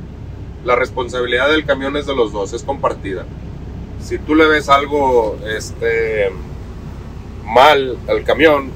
la 0.64 0.76
responsabilidad 0.76 1.50
del 1.50 1.64
camión 1.66 1.96
es 1.96 2.08
de 2.08 2.16
los 2.16 2.32
dos, 2.34 2.54
es 2.54 2.64
compartida. 2.64 3.26
Si 4.02 4.18
tú 4.18 4.34
le 4.36 4.46
ves 4.48 4.68
algo 4.70 5.38
este, 5.48 6.32
mal 7.46 7.98
al 8.08 8.24
camión 8.24 8.72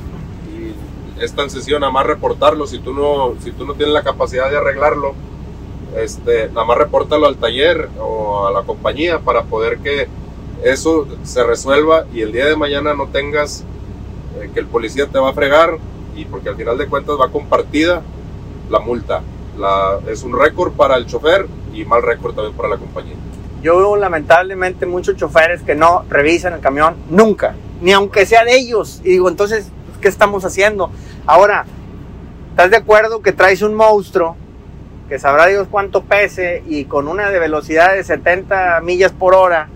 y 0.55 1.23
es 1.23 1.33
tan 1.33 1.49
sencillo 1.49 1.79
nada 1.79 1.91
más 1.91 2.05
reportarlo, 2.05 2.67
si 2.67 2.79
tú 2.79 2.93
no, 2.93 3.33
si 3.43 3.51
tú 3.51 3.65
no 3.65 3.73
tienes 3.73 3.93
la 3.93 4.03
capacidad 4.03 4.49
de 4.49 4.57
arreglarlo, 4.57 5.13
este, 5.95 6.49
nada 6.49 6.65
más 6.65 6.77
repórtalo 6.77 7.27
al 7.27 7.37
taller 7.37 7.89
o 7.99 8.47
a 8.47 8.51
la 8.51 8.63
compañía 8.63 9.19
para 9.19 9.43
poder 9.43 9.79
que 9.79 10.07
eso 10.63 11.07
se 11.23 11.43
resuelva 11.43 12.05
y 12.13 12.21
el 12.21 12.31
día 12.31 12.45
de 12.45 12.55
mañana 12.55 12.93
no 12.93 13.07
tengas 13.07 13.63
eh, 14.39 14.49
que 14.53 14.59
el 14.59 14.67
policía 14.67 15.07
te 15.07 15.19
va 15.19 15.29
a 15.29 15.33
fregar 15.33 15.77
y 16.15 16.25
porque 16.25 16.49
al 16.49 16.55
final 16.55 16.77
de 16.77 16.87
cuentas 16.87 17.15
va 17.19 17.29
compartida 17.29 18.01
la 18.69 18.79
multa. 18.79 19.21
La, 19.57 19.99
es 20.09 20.23
un 20.23 20.37
récord 20.37 20.73
para 20.73 20.95
el 20.95 21.05
chofer 21.05 21.47
y 21.73 21.85
mal 21.85 22.01
récord 22.01 22.35
también 22.35 22.55
para 22.55 22.69
la 22.69 22.77
compañía. 22.77 23.15
Yo 23.61 23.77
veo 23.77 23.95
lamentablemente 23.97 24.85
muchos 24.85 25.17
choferes 25.17 25.61
que 25.63 25.75
no 25.75 26.05
revisan 26.09 26.53
el 26.53 26.59
camión 26.61 26.95
nunca, 27.09 27.55
ni 27.81 27.91
aunque 27.91 28.25
sea 28.25 28.45
de 28.45 28.57
ellos. 28.57 29.01
Y 29.03 29.09
digo, 29.09 29.27
entonces, 29.27 29.69
¿qué 29.99 30.07
estamos 30.07 30.45
haciendo? 30.45 30.91
Ahora, 31.25 31.65
¿estás 32.51 32.71
de 32.71 32.77
acuerdo 32.77 33.21
que 33.21 33.33
traes 33.33 33.61
un 33.61 33.75
monstruo 33.75 34.37
que 35.09 35.17
sabrá 35.17 35.47
Dios 35.47 35.67
cuánto 35.69 36.03
pese 36.03 36.63
y 36.67 36.85
con 36.85 37.07
una 37.07 37.31
de 37.31 37.39
velocidad 37.39 37.95
de 37.95 38.03
70 38.03 38.79
millas 38.81 39.11
por 39.11 39.33
hora? 39.33 39.67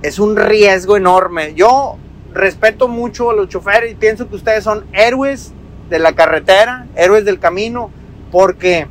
Es 0.00 0.18
un 0.18 0.34
riesgo 0.34 0.96
enorme. 0.96 1.52
Yo 1.54 1.98
respeto 2.32 2.88
mucho 2.88 3.30
a 3.30 3.34
los 3.34 3.48
choferes 3.48 3.92
y 3.92 3.94
pienso 3.94 4.28
que 4.28 4.36
ustedes 4.36 4.64
son 4.64 4.86
héroes 4.92 5.52
de 5.90 5.98
la 5.98 6.14
carretera, 6.14 6.86
héroes 6.96 7.26
del 7.26 7.38
camino, 7.38 7.90
porque 8.32 8.86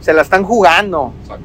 se 0.00 0.12
la 0.12 0.22
están 0.22 0.44
jugando. 0.44 1.12
Exacto. 1.22 1.44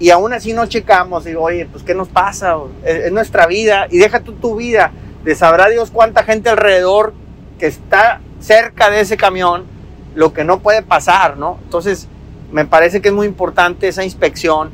Y 0.00 0.10
aún 0.10 0.32
así 0.32 0.52
no 0.52 0.66
checamos, 0.66 1.28
y 1.28 1.36
oye, 1.36 1.68
pues 1.70 1.84
¿qué 1.84 1.94
nos 1.94 2.08
pasa? 2.08 2.56
Es, 2.84 3.04
es 3.04 3.12
nuestra 3.12 3.46
vida, 3.46 3.86
y 3.88 3.98
deja 3.98 4.18
tú 4.18 4.32
tu 4.32 4.56
vida, 4.56 4.90
de 5.22 5.36
sabrá 5.36 5.68
Dios 5.68 5.92
cuánta 5.92 6.24
gente 6.24 6.50
alrededor 6.50 7.14
que 7.60 7.66
está 7.68 8.20
cerca 8.40 8.90
de 8.90 9.00
ese 9.00 9.16
camión, 9.16 9.64
lo 10.14 10.32
que 10.32 10.44
no 10.44 10.60
puede 10.60 10.82
pasar, 10.82 11.36
¿no? 11.36 11.58
Entonces, 11.64 12.08
me 12.50 12.64
parece 12.64 13.00
que 13.00 13.08
es 13.08 13.14
muy 13.14 13.26
importante 13.26 13.88
esa 13.88 14.04
inspección 14.04 14.70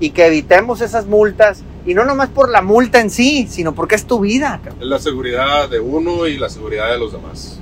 y 0.00 0.10
que 0.10 0.26
evitemos 0.26 0.80
esas 0.80 1.06
multas, 1.06 1.62
y 1.86 1.94
no 1.94 2.04
nomás 2.04 2.28
por 2.28 2.50
la 2.50 2.62
multa 2.62 3.00
en 3.00 3.10
sí, 3.10 3.46
sino 3.48 3.74
porque 3.74 3.94
es 3.94 4.06
tu 4.06 4.20
vida. 4.20 4.60
Es 4.80 4.86
la 4.86 4.98
seguridad 4.98 5.68
de 5.68 5.80
uno 5.80 6.26
y 6.26 6.38
la 6.38 6.48
seguridad 6.48 6.90
de 6.90 6.98
los 6.98 7.12
demás. 7.12 7.58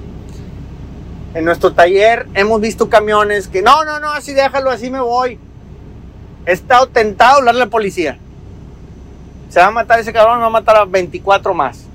En 1.35 1.45
nuestro 1.45 1.73
taller 1.73 2.27
hemos 2.35 2.61
visto 2.61 2.89
camiones 2.89 3.49
que 3.49 3.63
no, 3.63 3.85
no, 3.85 4.01
no, 4.01 4.13
así 4.13 4.33
déjalo, 4.33 4.71
así 4.71 4.91
me 4.91 5.01
voy. 5.01 5.39
He 6.47 6.53
estado 6.53 6.89
tentado 6.89 7.35
a 7.35 7.37
hablarle 7.39 7.63
a 7.63 7.65
la 7.67 7.71
policía. 7.71 8.19
Se 9.49 9.61
va 9.61 9.67
a 9.67 9.71
matar 9.71 10.01
ese 10.01 10.13
cabrón, 10.13 10.37
me 10.37 10.43
va 10.43 10.47
a 10.47 10.51
matar 10.51 10.77
a 10.77 10.85
24 10.85 11.55
más. 11.55 11.88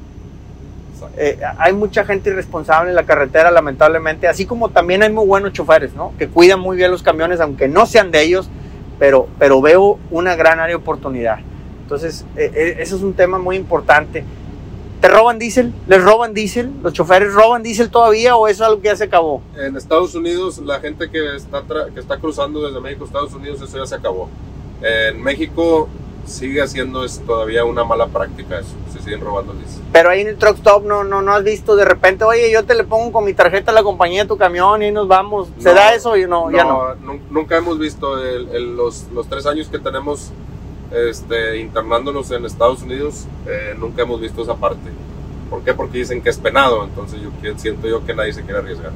Eh, 1.18 1.40
hay 1.58 1.74
mucha 1.74 2.06
gente 2.06 2.30
irresponsable 2.30 2.90
en 2.90 2.96
la 2.96 3.06
carretera, 3.06 3.52
lamentablemente, 3.52 4.28
así 4.28 4.46
como 4.46 4.70
también 4.70 5.04
hay 5.04 5.12
muy 5.12 5.26
buenos 5.26 5.54
choferes, 5.54 5.94
¿no? 5.94 6.14
Que 6.18 6.28
cuidan 6.28 6.60
muy 6.60 6.78
bien 6.78 6.92
los 6.92 7.04
camiones, 7.04 7.40
aunque 7.40 7.68
no 7.68 7.86
sean 7.86 8.12
de 8.12 8.22
ellos, 8.22 8.50
pero, 9.00 9.28
pero 9.40 9.62
veo 9.62 10.00
una 10.12 10.36
gran 10.36 10.60
área 10.60 10.76
de 10.76 10.82
oportunidad. 10.82 11.40
Entonces, 11.82 12.26
eh, 12.36 12.52
eh, 12.54 12.76
eso 12.80 12.96
es 12.96 13.02
un 13.04 13.14
tema 13.14 13.38
muy 13.38 13.56
importante. 13.56 14.24
¿Te 15.02 15.10
roban 15.10 15.38
diésel? 15.38 15.74
¿Les 15.88 16.02
roban 16.02 16.34
diésel? 16.34 16.72
¿Los 16.82 16.94
choferes 16.94 17.34
roban 17.34 17.62
diésel 17.62 17.90
todavía 17.90 18.38
o 18.38 18.48
es 18.48 18.62
algo 18.62 18.82
que 18.82 18.88
ya 18.88 18.96
se 18.96 19.04
acabó? 19.04 19.42
En 19.58 19.76
Estados 19.76 20.16
Unidos, 20.16 20.60
la 20.60 20.80
gente 20.80 21.10
que 21.10 21.36
está, 21.36 21.64
que 21.94 22.00
está 22.00 22.18
cruzando 22.18 22.66
desde 22.66 22.80
México 22.80 23.04
a 23.04 23.08
Estados 23.08 23.34
Unidos, 23.34 23.62
eso 23.62 23.78
ya 23.78 23.86
se 23.86 23.96
acabó. 23.96 24.30
En 24.82 25.22
México 25.22 25.90
sigue 26.26 26.66
siendo 26.68 27.04
es 27.04 27.20
todavía 27.26 27.66
una 27.66 27.84
mala 27.84 28.08
práctica 28.08 28.60
eso. 28.60 28.70
Se 28.92 29.00
siguen 29.00 29.22
robando 29.22 29.54
diésel. 29.54 29.82
Pero 29.92 30.10
ahí 30.10 30.22
en 30.22 30.28
el 30.30 30.38
truck 30.38 30.58
stop 30.58 30.86
no, 30.86 31.04
no, 31.04 31.22
no 31.22 31.34
has 31.34 31.44
visto 31.44 31.76
de 31.76 31.86
repente, 31.86 32.24
oye, 32.24 32.52
yo 32.52 32.64
te 32.66 32.76
le 32.76 32.84
pongo 32.84 33.12
con 33.12 33.26
mi 33.26 33.34
tarjeta 33.34 33.72
a 33.72 33.74
la 33.74 33.84
compañía 33.84 34.24
de 34.24 34.28
tu 34.28 34.38
camión 34.38 34.82
y 34.84 34.92
nos 34.92 35.08
vamos. 35.08 35.50
¿Se 35.60 35.70
No, 35.70 35.76
da 35.76 35.94
eso? 35.94 36.16
Y 36.18 36.26
no, 36.28 36.50
ya 36.52 36.64
no. 36.64 36.96
nun- 36.96 37.22
Nunca 37.30 37.58
hemos 37.58 37.78
visto 37.80 38.18
el- 38.24 38.50
el- 38.50 38.76
los, 38.76 39.06
los 39.14 39.28
tres 39.28 39.46
años 39.46 39.68
que 39.68 39.80
tenemos 39.80 40.32
este, 40.92 41.58
internándonos 41.58 42.30
en 42.32 42.46
Estados 42.46 42.84
Unidos, 42.84 43.26
eh, 43.48 43.74
nunca 43.80 44.04
hemos 44.04 44.22
visto 44.22 44.44
esa 44.44 44.56
parte. 44.56 44.92
¿Por 45.50 45.62
qué? 45.64 45.74
Porque 45.74 45.98
dicen 46.00 46.22
que 46.22 46.30
es 46.30 46.38
penado, 46.38 46.84
entonces 46.84 47.20
yo 47.22 47.30
siento 47.58 47.88
yo 47.88 48.06
que 48.06 48.14
nadie 48.14 48.32
se 48.34 48.44
quiere 48.44 48.60
arriesgar. 48.60 48.92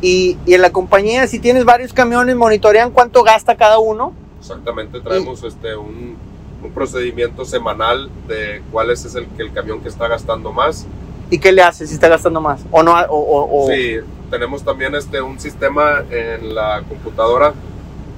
Y, 0.00 0.38
y 0.46 0.54
en 0.54 0.62
la 0.62 0.70
compañía, 0.70 1.26
si 1.26 1.38
tienes 1.40 1.64
varios 1.64 1.92
camiones, 1.92 2.36
monitorean 2.36 2.90
cuánto 2.90 3.22
gasta 3.22 3.56
cada 3.56 3.78
uno. 3.78 4.12
Exactamente, 4.38 5.00
traemos 5.00 5.42
este, 5.42 5.74
un, 5.76 6.16
un 6.64 6.70
procedimiento 6.72 7.44
semanal 7.44 8.10
de 8.26 8.62
cuál 8.72 8.90
es, 8.90 9.04
es 9.04 9.14
el, 9.14 9.28
el 9.38 9.52
camión 9.52 9.80
que 9.80 9.88
está 9.88 10.08
gastando 10.08 10.52
más. 10.52 10.86
¿Y 11.30 11.38
qué 11.38 11.52
le 11.52 11.62
haces 11.62 11.88
si 11.90 11.94
está 11.94 12.08
gastando 12.08 12.40
más? 12.40 12.62
O 12.70 12.82
no, 12.82 12.92
o, 12.92 13.16
o- 13.18 13.64
o- 13.64 13.68
Sí, 13.70 13.96
tenemos 14.30 14.62
también 14.64 14.94
este, 14.94 15.20
un 15.20 15.38
sistema 15.38 16.02
en 16.10 16.54
la 16.54 16.82
computadora 16.88 17.52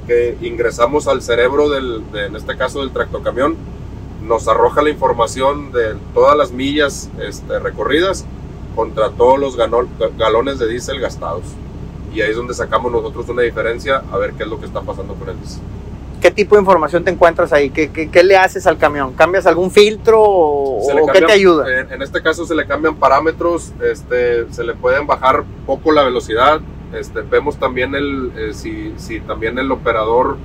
que 0.06 0.36
ingresamos 0.42 1.08
al 1.08 1.22
cerebro 1.22 1.68
del, 1.68 2.02
de, 2.12 2.26
en 2.26 2.36
este 2.36 2.56
caso 2.56 2.80
del 2.80 2.90
tractocamión, 2.92 3.56
nos 4.22 4.46
arroja 4.48 4.82
la 4.82 4.90
información 4.90 5.72
de 5.72 5.94
todas 6.14 6.36
las 6.36 6.52
millas 6.52 7.10
este, 7.20 7.58
recorridas 7.58 8.24
contra 8.74 9.10
todos 9.10 9.38
los 9.38 9.56
galones 9.56 10.58
de 10.58 10.68
diésel 10.68 11.00
gastados. 11.00 11.44
Y 12.14 12.20
ahí 12.22 12.30
es 12.30 12.36
donde 12.36 12.54
sacamos 12.54 12.92
nosotros 12.92 13.28
una 13.28 13.42
diferencia 13.42 14.02
a 14.12 14.16
ver 14.16 14.32
qué 14.34 14.44
es 14.44 14.48
lo 14.48 14.58
que 14.60 14.66
está 14.66 14.80
pasando 14.80 15.14
con 15.14 15.28
el 15.28 15.36
diésel. 15.38 15.60
¿Qué 16.26 16.32
tipo 16.32 16.56
de 16.56 16.60
información 16.62 17.04
te 17.04 17.12
encuentras 17.12 17.52
ahí? 17.52 17.70
¿Qué, 17.70 17.92
qué, 17.92 18.10
qué 18.10 18.24
le 18.24 18.36
haces 18.36 18.66
al 18.66 18.78
camión? 18.78 19.12
¿Cambias 19.12 19.46
algún 19.46 19.70
filtro 19.70 20.20
o, 20.20 21.08
qué 21.12 21.20
te 21.20 21.30
ayuda? 21.30 21.72
En, 21.72 21.92
en 21.92 22.02
este 22.02 22.20
caso 22.20 22.44
se 22.44 22.56
le 22.56 22.66
cambian 22.66 22.96
parámetros, 22.96 23.72
este, 23.80 24.52
se 24.52 24.64
le 24.64 24.74
pueden 24.74 25.06
bajar 25.06 25.44
poco 25.66 25.92
la 25.92 26.02
velocidad. 26.02 26.60
Este, 26.92 27.20
vemos 27.20 27.58
también 27.60 27.94
el, 27.94 28.32
eh, 28.36 28.54
si, 28.54 28.92
si 28.96 29.20
también 29.20 29.56
el 29.60 29.70
operador 29.70 30.36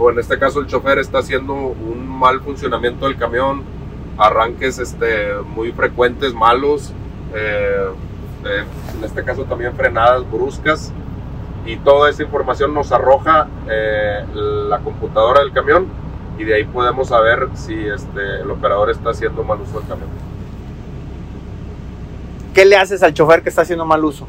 o 0.00 0.10
en 0.10 0.18
este 0.18 0.36
caso 0.36 0.58
el 0.58 0.66
chofer 0.66 0.98
está 0.98 1.18
haciendo 1.18 1.54
un 1.54 2.08
mal 2.08 2.40
funcionamiento 2.40 3.06
del 3.06 3.16
camión, 3.16 3.62
arranques 4.18 4.80
este, 4.80 5.34
muy 5.54 5.70
frecuentes, 5.70 6.34
malos, 6.34 6.92
eh, 7.36 7.86
eh, 8.46 8.64
en 8.98 9.04
este 9.04 9.22
caso 9.22 9.44
también 9.44 9.76
frenadas 9.76 10.28
bruscas 10.28 10.92
y 11.66 11.76
toda 11.76 12.10
esa 12.10 12.22
información 12.22 12.72
nos 12.74 12.92
arroja 12.92 13.48
eh, 13.68 14.24
la 14.34 14.78
computadora 14.78 15.40
del 15.40 15.52
camión 15.52 15.86
y 16.38 16.44
de 16.44 16.54
ahí 16.54 16.64
podemos 16.64 17.08
saber 17.08 17.48
si 17.54 17.74
este, 17.74 18.40
el 18.42 18.50
operador 18.50 18.90
está 18.90 19.10
haciendo 19.10 19.44
mal 19.44 19.60
uso 19.60 19.78
del 19.78 19.88
camión. 19.88 20.08
¿Qué 22.54 22.64
le 22.64 22.76
haces 22.76 23.02
al 23.02 23.14
chofer 23.14 23.42
que 23.42 23.50
está 23.50 23.62
haciendo 23.62 23.84
mal 23.84 24.04
uso? 24.04 24.26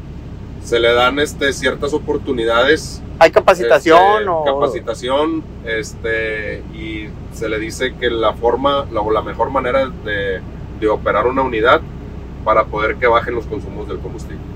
Se 0.62 0.78
le 0.78 0.92
dan 0.92 1.18
este, 1.18 1.52
ciertas 1.52 1.92
oportunidades. 1.92 3.02
¿Hay 3.18 3.30
capacitación 3.30 4.18
este, 4.18 4.28
o...? 4.28 4.44
Capacitación 4.44 5.42
este, 5.64 6.62
y 6.74 7.08
se 7.32 7.48
le 7.48 7.58
dice 7.58 7.94
que 7.94 8.10
la 8.10 8.34
forma 8.34 8.86
la, 8.92 9.00
o 9.00 9.10
la 9.10 9.22
mejor 9.22 9.50
manera 9.50 9.90
de, 10.04 10.40
de 10.78 10.88
operar 10.88 11.26
una 11.26 11.42
unidad 11.42 11.80
para 12.44 12.64
poder 12.66 12.96
que 12.96 13.06
bajen 13.06 13.34
los 13.34 13.46
consumos 13.46 13.88
del 13.88 13.98
combustible. 13.98 14.51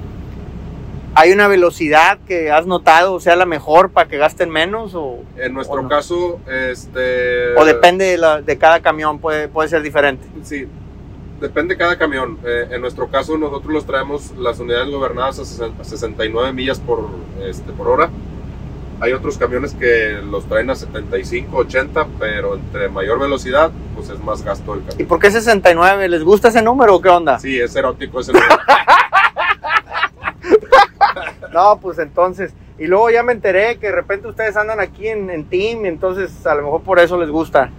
¿Hay 1.19 1.33
una 1.33 1.49
velocidad 1.49 2.19
que 2.29 2.51
has 2.51 2.67
notado 2.67 3.19
sea 3.21 3.37
la 3.37 3.47
mejor 3.47 3.91
para 3.91 4.07
que 4.07 4.19
gasten 4.19 4.51
menos 4.51 4.93
o, 4.95 5.21
En 5.39 5.55
nuestro 5.55 5.79
¿O 5.79 5.83
no? 5.83 5.89
caso, 5.89 6.39
este, 6.47 7.55
o 7.57 7.65
depende 7.65 8.05
de, 8.05 8.19
la- 8.19 8.43
de 8.43 8.59
cada 8.59 8.81
camión? 8.81 9.19
Puede, 9.19 9.49
puede 9.49 9.71
ser 9.71 9.81
diferente. 9.81 10.27
Sí, 10.43 10.67
depende 11.41 11.75
de 11.75 11.79
cada 11.79 11.97
camión. 11.97 12.39
Eh, 12.45 12.69
en 12.71 12.83
nuestro 12.83 13.09
caso, 13.09 13.39
nosotros 13.39 13.73
los 13.73 13.87
traemos 13.87 14.33
las 14.37 14.61
unidades 14.61 14.91
gobernadas 14.91 15.39
a 15.39 15.43
sesen- 15.45 15.73
a 15.81 15.85
69 15.85 16.53
millas 16.53 16.81
por, 16.81 17.09
este, 17.43 17.73
por 17.73 17.89
hora. 17.89 18.11
Hay 19.01 19.13
otros 19.13 19.39
camiones 19.39 19.73
que 19.75 20.21
los 20.31 20.45
traen 20.47 20.69
a 20.69 20.75
75, 20.75 21.57
80, 21.57 22.07
pero 22.19 22.57
entre 22.57 22.89
mayor 22.91 23.19
velocidad, 23.19 23.71
pues 23.95 24.11
es 24.11 24.19
más 24.21 24.43
gasto 24.43 24.73
del 24.75 24.83
¿Y 24.83 24.87
camión. 24.89 25.09
por 25.09 25.19
qué 25.19 25.31
69? 25.31 26.09
¿Les 26.11 26.23
gusta 26.23 26.49
ese 26.49 26.61
número 26.61 26.95
o 26.95 27.01
qué 27.01 27.09
onda? 27.09 27.39
Sí, 27.39 27.59
es 27.59 27.75
erótico 27.75 28.21
ese 28.21 28.33
número. 28.35 28.55
No, 31.53 31.79
pues 31.81 31.99
entonces. 31.99 32.53
Y 32.79 32.87
luego 32.87 33.11
ya 33.11 33.23
me 33.23 33.33
enteré 33.33 33.79
que 33.79 33.87
de 33.87 33.93
repente 33.93 34.29
ustedes 34.29 34.57
andan 34.57 34.81
aquí 34.81 35.09
en, 35.09 35.31
en 35.31 35.45
team, 35.47 35.87
entonces 35.87 36.47
a 36.47 36.55
lo 36.55 36.63
mejor 36.63 36.83
por 36.83 36.99
eso 36.99 37.19
les 37.19 37.31
gusta. 37.31 37.71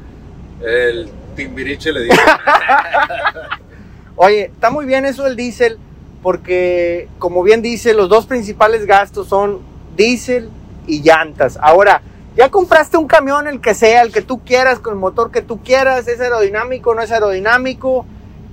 El 0.62 1.10
timbiriche 1.36 1.92
le 1.92 2.04
dice. 2.04 2.18
Oye, 4.16 4.46
está 4.46 4.72
muy 4.72 4.86
bien 4.86 5.06
eso 5.06 5.24
del 5.24 5.36
diésel, 5.36 5.78
porque 6.24 7.08
como 7.20 7.44
bien 7.44 7.62
dice, 7.62 7.94
los 7.94 8.10
dos 8.10 8.26
principales 8.26 8.88
gastos 8.88 9.28
son 9.28 9.60
diésel 9.96 10.50
y 10.88 11.04
llantas. 11.04 11.60
Ahora, 11.62 12.02
ya 12.36 12.50
compraste 12.50 12.98
un 12.98 13.08
camión, 13.08 13.48
el 13.48 13.62
que 13.62 13.76
sea, 13.76 14.02
el 14.02 14.12
que 14.12 14.22
tú 14.22 14.44
quieras, 14.44 14.80
con 14.80 14.94
el 14.94 15.00
motor 15.00 15.32
que 15.32 15.42
tú 15.42 15.62
quieras, 15.62 16.08
es 16.08 16.20
aerodinámico, 16.20 16.96
no 16.96 17.02
es 17.02 17.12
aerodinámico. 17.12 18.06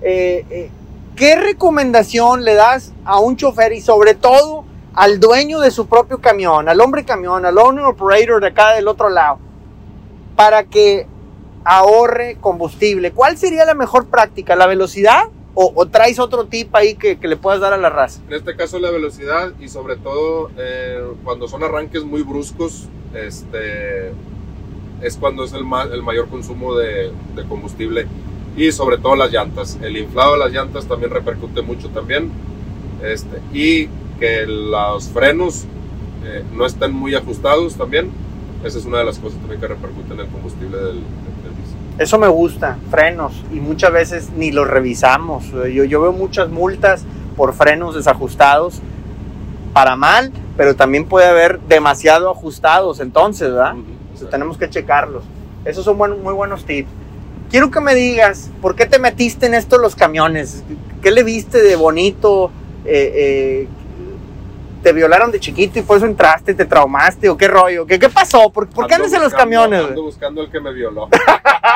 Eh, 0.02 0.44
eh, 0.50 0.70
¿Qué 1.16 1.36
recomendación 1.36 2.44
le 2.44 2.54
das 2.54 2.92
a 3.04 3.20
un 3.20 3.36
chofer 3.36 3.72
y 3.72 3.80
sobre 3.80 4.14
todo 4.14 4.64
al 4.94 5.20
dueño 5.20 5.60
de 5.60 5.70
su 5.70 5.86
propio 5.86 6.18
camión, 6.20 6.68
al 6.68 6.80
hombre 6.80 7.04
camión, 7.04 7.46
al 7.46 7.56
owner 7.58 7.84
operator 7.84 8.40
de 8.40 8.48
acá 8.48 8.72
del 8.72 8.88
otro 8.88 9.08
lado, 9.08 9.38
para 10.34 10.64
que 10.64 11.06
ahorre 11.64 12.36
combustible? 12.40 13.12
¿Cuál 13.12 13.36
sería 13.38 13.64
la 13.64 13.74
mejor 13.74 14.06
práctica? 14.06 14.56
¿La 14.56 14.66
velocidad? 14.66 15.24
¿O, 15.56 15.72
o 15.76 15.86
traes 15.86 16.18
otro 16.18 16.46
tip 16.46 16.74
ahí 16.74 16.96
que, 16.96 17.16
que 17.20 17.28
le 17.28 17.36
puedas 17.36 17.60
dar 17.60 17.72
a 17.72 17.76
la 17.76 17.90
raza? 17.90 18.20
En 18.26 18.34
este 18.34 18.56
caso 18.56 18.80
la 18.80 18.90
velocidad 18.90 19.52
y 19.60 19.68
sobre 19.68 19.96
todo 19.96 20.50
eh, 20.58 21.00
cuando 21.22 21.46
son 21.46 21.62
arranques 21.62 22.02
muy 22.02 22.22
bruscos, 22.22 22.88
este, 23.14 24.08
es 25.00 25.16
cuando 25.16 25.44
es 25.44 25.52
el, 25.52 25.62
ma- 25.64 25.84
el 25.84 26.02
mayor 26.02 26.28
consumo 26.28 26.74
de, 26.74 27.12
de 27.36 27.44
combustible 27.48 28.08
y 28.56 28.70
sobre 28.72 28.98
todo 28.98 29.16
las 29.16 29.32
llantas. 29.32 29.78
El 29.82 29.96
inflado 29.96 30.34
de 30.34 30.38
las 30.40 30.52
llantas 30.52 30.86
también 30.86 31.10
repercute 31.10 31.62
mucho 31.62 31.88
también 31.90 32.30
este, 33.02 33.40
y 33.52 33.88
que 34.20 34.46
los 34.46 35.08
frenos 35.08 35.64
eh, 36.24 36.44
no 36.54 36.64
estén 36.66 36.92
muy 36.92 37.14
ajustados 37.14 37.74
también. 37.74 38.10
Esa 38.64 38.78
es 38.78 38.84
una 38.86 38.98
de 38.98 39.04
las 39.04 39.18
cosas 39.18 39.38
también 39.40 39.60
que 39.60 39.66
repercute 39.68 40.14
en 40.14 40.20
el 40.20 40.26
combustible 40.28 40.76
del, 40.76 40.94
del. 40.94 41.02
Eso 41.98 42.18
me 42.18 42.28
gusta, 42.28 42.78
frenos. 42.90 43.32
Y 43.52 43.56
muchas 43.60 43.92
veces 43.92 44.30
ni 44.36 44.50
los 44.52 44.66
revisamos. 44.66 45.50
Yo, 45.52 45.84
yo 45.84 46.00
veo 46.00 46.12
muchas 46.12 46.48
multas 46.48 47.04
por 47.36 47.52
frenos 47.52 47.94
desajustados 47.94 48.80
para 49.72 49.96
mal, 49.96 50.32
pero 50.56 50.76
también 50.76 51.06
puede 51.06 51.26
haber 51.26 51.60
demasiado 51.60 52.30
ajustados 52.30 53.00
entonces, 53.00 53.48
¿verdad? 53.50 53.74
Entonces, 53.76 54.30
tenemos 54.30 54.56
que 54.56 54.70
checarlos. 54.70 55.24
Esos 55.64 55.84
son 55.84 55.98
buen- 55.98 56.22
muy 56.22 56.32
buenos 56.32 56.64
tips. 56.64 56.88
Quiero 57.54 57.70
que 57.70 57.80
me 57.80 57.94
digas, 57.94 58.50
¿por 58.60 58.74
qué 58.74 58.84
te 58.84 58.98
metiste 58.98 59.46
en 59.46 59.54
esto 59.54 59.78
los 59.78 59.94
camiones? 59.94 60.64
¿Qué 61.00 61.12
le 61.12 61.22
viste 61.22 61.62
de 61.62 61.76
bonito? 61.76 62.50
Eh, 62.84 63.12
eh, 63.14 63.68
¿Te 64.82 64.92
violaron 64.92 65.30
de 65.30 65.38
chiquito 65.38 65.78
y 65.78 65.82
por 65.82 65.98
eso 65.98 66.06
entraste, 66.06 66.52
te 66.54 66.64
traumaste 66.64 67.28
o 67.28 67.36
qué 67.36 67.46
rollo? 67.46 67.86
¿Qué, 67.86 68.00
qué 68.00 68.08
pasó? 68.08 68.50
¿Por, 68.50 68.68
por 68.68 68.88
qué 68.88 68.96
andas 68.96 69.12
en 69.12 69.22
los 69.22 69.32
camiones? 69.32 69.84
Ando 69.84 70.02
buscando 70.02 70.42
el 70.42 70.50
que 70.50 70.58
me 70.58 70.72
violó. 70.72 71.08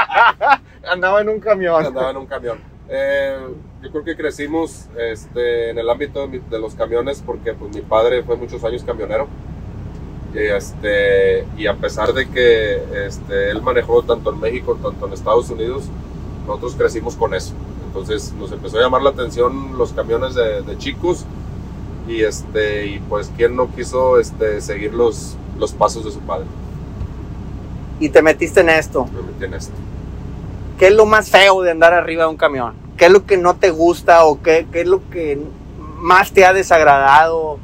Andaba 0.90 1.20
en 1.20 1.28
un 1.28 1.38
camión. 1.38 1.86
Andaba 1.86 2.10
en 2.10 2.16
un 2.16 2.26
camión. 2.26 2.58
Eh, 2.88 3.38
yo 3.80 3.90
creo 3.92 4.02
que 4.02 4.16
crecimos 4.16 4.86
este, 4.98 5.70
en 5.70 5.78
el 5.78 5.88
ámbito 5.88 6.22
de, 6.22 6.26
mi- 6.26 6.38
de 6.50 6.58
los 6.58 6.74
camiones 6.74 7.22
porque 7.24 7.52
pues, 7.54 7.72
mi 7.72 7.82
padre 7.82 8.24
fue 8.24 8.34
muchos 8.36 8.64
años 8.64 8.82
camionero. 8.82 9.28
Y, 10.34 10.38
este, 10.38 11.46
y 11.56 11.66
a 11.66 11.74
pesar 11.74 12.12
de 12.12 12.28
que 12.28 12.82
este, 13.06 13.50
él 13.50 13.62
manejó 13.62 14.02
tanto 14.02 14.32
en 14.32 14.40
México, 14.40 14.78
tanto 14.82 15.06
en 15.06 15.12
Estados 15.12 15.48
Unidos, 15.50 15.84
nosotros 16.46 16.74
crecimos 16.76 17.16
con 17.16 17.34
eso. 17.34 17.54
Entonces 17.86 18.32
nos 18.38 18.52
empezó 18.52 18.78
a 18.78 18.82
llamar 18.82 19.02
la 19.02 19.10
atención 19.10 19.78
los 19.78 19.92
camiones 19.92 20.34
de, 20.34 20.62
de 20.62 20.78
chicos 20.78 21.24
y, 22.06 22.22
este, 22.22 22.86
y 22.86 22.98
pues 23.00 23.30
quién 23.36 23.56
no 23.56 23.70
quiso 23.74 24.18
este, 24.18 24.60
seguir 24.60 24.94
los, 24.94 25.36
los 25.58 25.72
pasos 25.72 26.04
de 26.04 26.10
su 26.10 26.20
padre. 26.20 26.46
Y 28.00 28.08
te 28.10 28.22
metiste 28.22 28.60
en 28.60 28.68
esto. 28.70 29.06
Me 29.06 29.22
metí 29.22 29.44
en 29.44 29.54
esto. 29.54 29.74
¿Qué 30.78 30.88
es 30.88 30.94
lo 30.94 31.06
más 31.06 31.28
feo 31.30 31.62
de 31.62 31.72
andar 31.72 31.92
arriba 31.92 32.24
de 32.24 32.30
un 32.30 32.36
camión? 32.36 32.74
¿Qué 32.96 33.06
es 33.06 33.12
lo 33.12 33.26
que 33.26 33.36
no 33.36 33.56
te 33.56 33.70
gusta 33.70 34.24
o 34.24 34.40
qué, 34.40 34.66
qué 34.70 34.82
es 34.82 34.86
lo 34.86 35.00
que 35.10 35.40
más 35.96 36.32
te 36.32 36.44
ha 36.46 36.52
desagradado? 36.52 37.58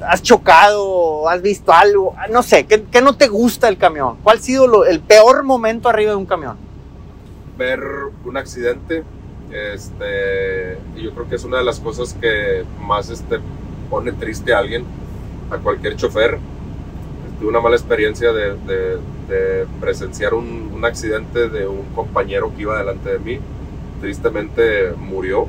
¿Has 0.00 0.22
chocado? 0.22 1.28
¿Has 1.28 1.42
visto 1.42 1.72
algo? 1.72 2.14
No 2.30 2.42
sé, 2.42 2.66
¿qué, 2.66 3.00
no 3.00 3.16
te 3.16 3.28
gusta 3.28 3.66
del 3.66 3.78
camión? 3.78 4.16
¿Cuál 4.22 4.38
ha 4.38 4.40
sido 4.40 4.84
el 4.84 5.00
peor 5.00 5.42
momento 5.44 5.88
arriba 5.88 6.10
de 6.10 6.16
un 6.16 6.26
camión? 6.26 6.66
ver 7.56 7.80
un 8.24 8.36
accidente, 8.36 9.02
este, 9.50 10.78
yo 10.96 11.12
creo 11.12 11.28
que 11.28 11.36
es 11.36 11.44
una 11.44 11.58
de 11.58 11.64
las 11.64 11.80
cosas 11.80 12.14
que 12.14 12.64
más 12.80 13.10
este, 13.10 13.38
pone 13.88 14.12
triste 14.12 14.54
a 14.54 14.58
alguien, 14.58 14.84
a 15.50 15.56
cualquier 15.58 15.96
chofer. 15.96 16.38
Tuve 17.38 17.48
una 17.48 17.60
mala 17.60 17.76
experiencia 17.76 18.32
de, 18.32 18.98
presenciar 19.80 20.34
un 20.34 20.84
accidente 20.84 21.48
de 21.48 21.66
un 21.66 21.82
compañero 21.94 22.52
que 22.54 22.62
iba 22.62 22.78
delante 22.78 23.10
de 23.10 23.18
mí. 23.18 23.38
Tristemente 24.00 24.92
murió. 24.92 25.48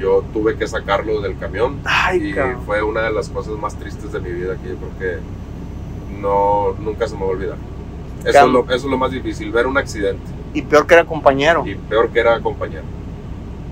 Yo 0.00 0.24
tuve 0.32 0.56
que 0.56 0.66
sacarlo 0.66 1.20
del 1.20 1.36
camión 1.38 1.78
Ay, 1.84 2.28
y 2.30 2.32
cabrón. 2.32 2.62
fue 2.64 2.82
una 2.82 3.02
de 3.02 3.12
las 3.12 3.28
cosas 3.28 3.54
más 3.58 3.76
tristes 3.76 4.12
de 4.12 4.20
mi 4.20 4.30
vida 4.32 4.56
que 4.62 4.70
yo 4.70 4.76
creo 4.76 4.98
que 4.98 6.20
no, 6.20 6.72
nunca 6.80 7.06
se 7.06 7.14
me 7.14 7.20
va 7.20 7.26
a 7.26 7.30
olvidar. 7.30 7.56
Eso 8.24 8.38
Cam- 8.38 8.46
es, 8.46 8.52
lo, 8.52 8.60
eso 8.64 8.74
es 8.74 8.84
lo 8.84 8.98
más 8.98 9.10
difícil, 9.10 9.50
ver 9.52 9.66
un 9.66 9.76
accidente. 9.78 10.22
Y 10.54 10.62
peor 10.62 10.86
que 10.86 10.94
era 10.94 11.04
compañero. 11.04 11.64
Y 11.66 11.74
peor 11.74 12.08
que 12.10 12.20
era 12.20 12.40
compañero. 12.40 12.82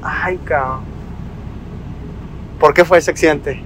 Ay, 0.03 0.39
cabrón. 0.45 0.81
¿Por 2.61 2.75
qué 2.75 2.85
fue 2.85 2.99
ese 2.99 3.11
accidente? 3.11 3.63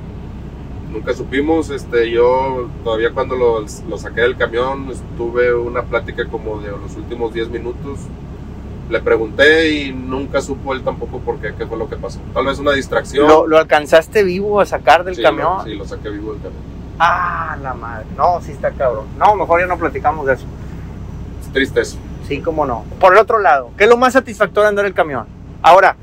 Nunca 0.92 1.14
supimos, 1.14 1.70
este, 1.70 2.10
yo 2.10 2.68
todavía 2.84 3.12
cuando 3.12 3.34
lo, 3.36 3.60
lo 3.60 3.98
saqué 3.98 4.20
del 4.22 4.36
camión 4.36 4.86
tuve 5.16 5.54
una 5.54 5.82
plática 5.82 6.26
como 6.26 6.60
de 6.60 6.70
los 6.70 6.94
últimos 6.96 7.32
10 7.32 7.48
minutos. 7.48 8.00
Le 8.90 9.00
pregunté 9.00 9.70
y 9.70 9.92
nunca 9.92 10.40
supo 10.42 10.74
él 10.74 10.82
tampoco 10.82 11.18
por 11.20 11.38
qué, 11.38 11.54
qué 11.56 11.66
fue 11.66 11.78
lo 11.78 11.88
que 11.88 11.96
pasó. 11.96 12.20
Tal 12.34 12.44
vez 12.46 12.58
una 12.58 12.72
distracción. 12.72 13.26
¿Lo, 13.26 13.46
lo 13.46 13.58
alcanzaste 13.58 14.22
vivo 14.22 14.60
a 14.60 14.66
sacar 14.66 15.04
del 15.04 15.14
Sí, 15.16 15.22
camión? 15.22 15.58
lo- 15.58 15.64
sí, 15.64 15.74
lo 15.74 15.84
saqué 15.86 16.10
vivo 16.10 16.32
del 16.32 16.42
camión. 16.42 16.60
Ah, 16.98 17.56
la 17.62 17.72
madre. 17.74 18.04
No, 18.16 18.40
sí 18.42 18.52
está 18.52 18.70
cabrón. 18.72 19.06
No, 19.18 19.34
mejor 19.34 19.60
ya 19.60 19.66
no 19.66 19.78
platicamos 19.78 20.26
de 20.26 20.34
eso. 20.34 20.44
Es 21.40 21.52
triste 21.52 21.80
eso. 21.80 21.96
Sí, 22.28 22.40
cómo 22.40 22.66
no. 22.66 22.84
Por 23.00 23.14
el 23.14 23.18
otro 23.18 23.38
lado, 23.38 23.70
¿qué 23.78 23.84
es 23.84 23.90
lo 23.90 23.96
más 23.96 24.12
satisfactorio 24.12 24.62
de 24.64 24.68
andar 24.68 24.84
el 24.84 24.94
camión? 24.94 25.26
Ahora, 25.62 25.96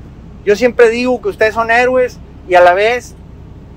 yo 0.44 0.56
siempre 0.56 0.90
digo 0.90 1.20
que 1.22 1.28
ustedes 1.28 1.54
son 1.54 1.70
héroes 1.70 2.18
y 2.48 2.54
a 2.54 2.60
la 2.60 2.74
vez 2.74 3.14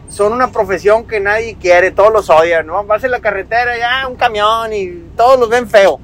son 0.10 0.34
una 0.34 0.50
profesión 0.52 1.06
que 1.06 1.20
nadie 1.20 1.56
quiere, 1.60 1.92
todos 1.92 2.12
los 2.12 2.30
odian, 2.30 2.66
¿no? 2.68 2.84
Vas 2.84 3.04
en 3.04 3.12
la 3.12 3.20
carretera, 3.20 3.78
ya 3.78 4.08
un 4.08 4.16
camión 4.16 4.72
y 4.74 5.04
todos 5.16 5.40
los 5.40 5.50
ven 5.50 5.68
feo. 5.68 6.00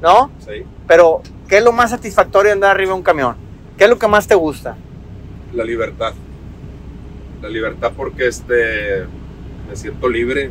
¿no? 0.00 0.30
Sí, 0.38 0.64
Pero, 0.86 1.20
¿qué 1.50 1.58
es 1.58 1.64
lo 1.64 1.72
más 1.72 1.90
satisfactorio 1.90 2.48
de 2.48 2.52
andar 2.54 2.70
arriba 2.70 2.92
de 2.92 2.96
un 2.96 3.02
camión? 3.02 3.36
¿Qué 3.76 3.84
es 3.84 3.90
lo 3.90 3.98
que 3.98 4.08
más 4.08 4.26
te 4.26 4.34
gusta? 4.34 4.76
la 5.54 5.64
libertad. 5.64 6.14
La 7.42 7.48
libertad 7.48 7.92
porque 7.96 8.28
este, 8.28 9.04
me 9.68 9.76
siento 9.76 10.08
libre. 10.08 10.50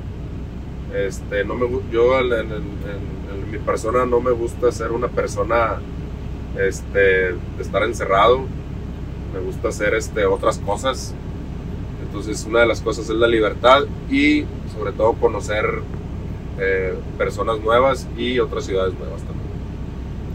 Este, 0.94 1.44
no 1.44 1.56
me, 1.56 1.68
yo 1.92 2.20
en 2.20 3.52
mi 3.52 3.58
persona 3.60 4.06
no 4.06 4.20
me 4.20 4.32
gusta 4.32 4.72
ser 4.72 4.92
una 4.92 5.08
persona 5.08 5.80
este, 6.58 7.00
de 7.00 7.62
estar 7.62 7.84
encerrado. 7.84 8.42
Me 9.34 9.40
gusta 9.40 9.70
hacer 9.70 9.94
este, 9.94 10.26
otras 10.26 10.58
cosas. 10.60 11.14
Entonces 12.04 12.44
una 12.46 12.62
de 12.62 12.68
las 12.68 12.82
cosas 12.82 13.10
es 13.10 13.16
la 13.16 13.28
libertad 13.28 13.84
y 14.10 14.46
sobre 14.76 14.92
todo 14.94 15.14
conocer 15.14 15.66
eh, 16.60 16.96
personas 17.18 17.60
nuevas 17.60 18.08
y 18.18 18.40
otras 18.40 18.66
ciudades 18.66 18.96
nuevas 18.96 19.22
también. 19.22 19.39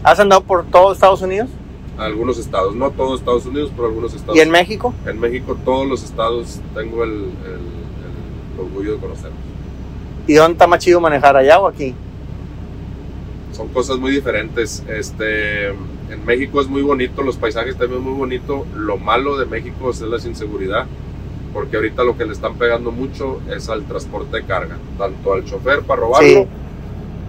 ¿Has 0.05 0.19
andado 0.19 0.43
por 0.43 0.65
todo 0.65 0.93
Estados 0.93 1.21
Unidos? 1.21 1.49
Algunos 1.97 2.37
estados, 2.37 2.75
no 2.75 2.91
todos 2.91 3.19
Estados 3.21 3.45
Unidos, 3.45 3.71
pero 3.75 3.87
algunos 3.87 4.13
estados. 4.13 4.35
¿Y 4.37 4.41
en 4.41 4.51
México? 4.51 4.93
En 5.07 5.19
México, 5.19 5.57
todos 5.65 5.87
los 5.87 6.03
estados 6.03 6.59
tengo 6.75 7.03
el, 7.03 7.11
el- 7.11 7.25
el 8.53 8.59
orgullo 8.59 8.93
de 8.93 8.97
conocerlos. 8.99 9.39
¿Y 10.27 10.33
dónde 10.35 10.53
está 10.53 10.67
más 10.67 10.79
chido 10.79 10.99
manejar, 11.01 11.35
allá 11.35 11.59
o 11.59 11.67
aquí? 11.67 11.95
Son 13.53 13.67
cosas 13.69 13.97
muy 13.97 14.11
diferentes. 14.11 14.83
Este, 14.89 15.69
en 15.69 16.25
México 16.25 16.59
es 16.61 16.67
muy 16.67 16.81
bonito, 16.81 17.21
los 17.23 17.37
paisajes 17.37 17.75
también 17.77 18.01
muy 18.01 18.13
bonito. 18.13 18.65
Lo 18.75 18.97
malo 18.97 19.37
de 19.37 19.45
México 19.45 19.89
es 19.89 20.01
la 20.01 20.17
inseguridad, 20.17 20.85
porque 21.53 21.77
ahorita 21.77 22.03
lo 22.03 22.17
que 22.17 22.25
le 22.25 22.33
están 22.33 22.55
pegando 22.55 22.91
mucho 22.91 23.39
es 23.49 23.69
al 23.69 23.83
transporte 23.85 24.37
de 24.37 24.43
carga, 24.43 24.77
tanto 24.97 25.33
al 25.33 25.45
chofer 25.45 25.81
para 25.81 26.01
robarlo, 26.01 26.27
Sí. 26.27 26.47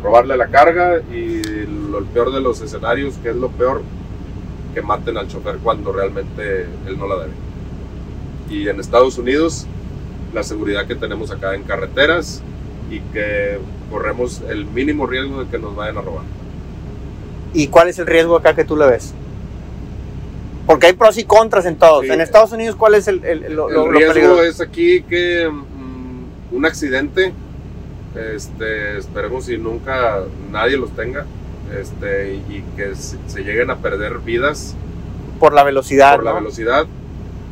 Robarle 0.02 0.36
la 0.36 0.48
carga 0.48 1.00
y 1.12 1.42
lo 1.66 1.98
el 1.98 2.04
peor 2.06 2.32
de 2.32 2.40
los 2.40 2.60
escenarios, 2.60 3.14
que 3.22 3.30
es 3.30 3.36
lo 3.36 3.48
peor, 3.48 3.82
que 4.74 4.82
maten 4.82 5.16
al 5.16 5.28
chofer 5.28 5.56
cuando 5.56 5.92
realmente 5.92 6.66
él 6.86 6.98
no 6.98 7.06
la 7.08 7.16
debe. 7.16 7.32
Y 8.50 8.68
en 8.68 8.78
Estados 8.78 9.18
Unidos, 9.18 9.66
la 10.34 10.42
seguridad 10.42 10.86
que 10.86 10.94
tenemos 10.94 11.30
acá 11.30 11.54
en 11.54 11.62
carreteras 11.62 12.42
y 12.90 13.00
que 13.00 13.58
corremos 13.90 14.42
el 14.48 14.66
mínimo 14.66 15.06
riesgo 15.06 15.42
de 15.42 15.50
que 15.50 15.58
nos 15.58 15.74
vayan 15.74 15.98
a 15.98 16.02
robar. 16.02 16.24
¿Y 17.54 17.68
cuál 17.68 17.88
es 17.88 17.98
el 17.98 18.06
riesgo 18.06 18.36
acá 18.36 18.54
que 18.54 18.64
tú 18.64 18.76
le 18.76 18.86
ves? 18.86 19.14
Porque 20.66 20.86
hay 20.88 20.92
pros 20.92 21.16
y 21.16 21.24
contras 21.24 21.64
en 21.64 21.76
todos. 21.76 22.04
Sí. 22.04 22.10
En 22.12 22.20
Estados 22.20 22.52
Unidos, 22.52 22.76
¿cuál 22.76 22.94
es 22.96 23.08
el, 23.08 23.24
el- 23.24 23.44
el 23.44 23.54
lo 23.54 23.68
riesgo 24.12 24.42
es 24.42 24.60
aquí 24.60 25.02
que 25.02 25.48
mm, 25.48 26.54
un 26.54 26.66
accidente, 26.66 27.32
este, 28.16 28.98
esperemos 28.98 29.48
y 29.48 29.58
nunca 29.58 30.22
nadie 30.50 30.76
los 30.76 30.90
tenga, 30.92 31.26
este, 31.78 32.34
y 32.34 32.64
que 32.76 32.94
se, 32.94 33.44
lleguen 33.44 33.70
a 33.70 33.76
perder 33.76 34.18
vidas 34.18 34.74
por 35.38 35.52
la 35.52 35.62
velocidad. 35.64 36.16
por 36.16 36.24
la 36.24 36.32
velocidad 36.32 36.86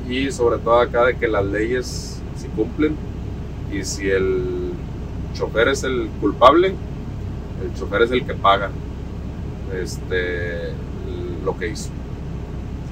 y 0.09 0.31
sobre 0.31 0.59
todo 0.59 0.81
acá 0.81 1.05
de 1.05 1.17
que 1.17 1.29
las 1.29 1.45
leyes 1.45 2.21
se 2.37 2.49
cumplen 2.49 2.97
y 3.73 3.85
si 3.85 4.09
el 4.09 4.73
chofer 5.35 5.69
es 5.69 5.83
el 5.85 6.09
culpable, 6.21 6.75
el 7.63 7.75
chofer 7.79 8.03
es 8.03 8.11
el 8.11 8.25
que 8.25 8.35
paga 8.35 8.71
este, 9.75 10.73
lo 11.45 11.57
que 11.59 11.69
hizo. 11.69 11.91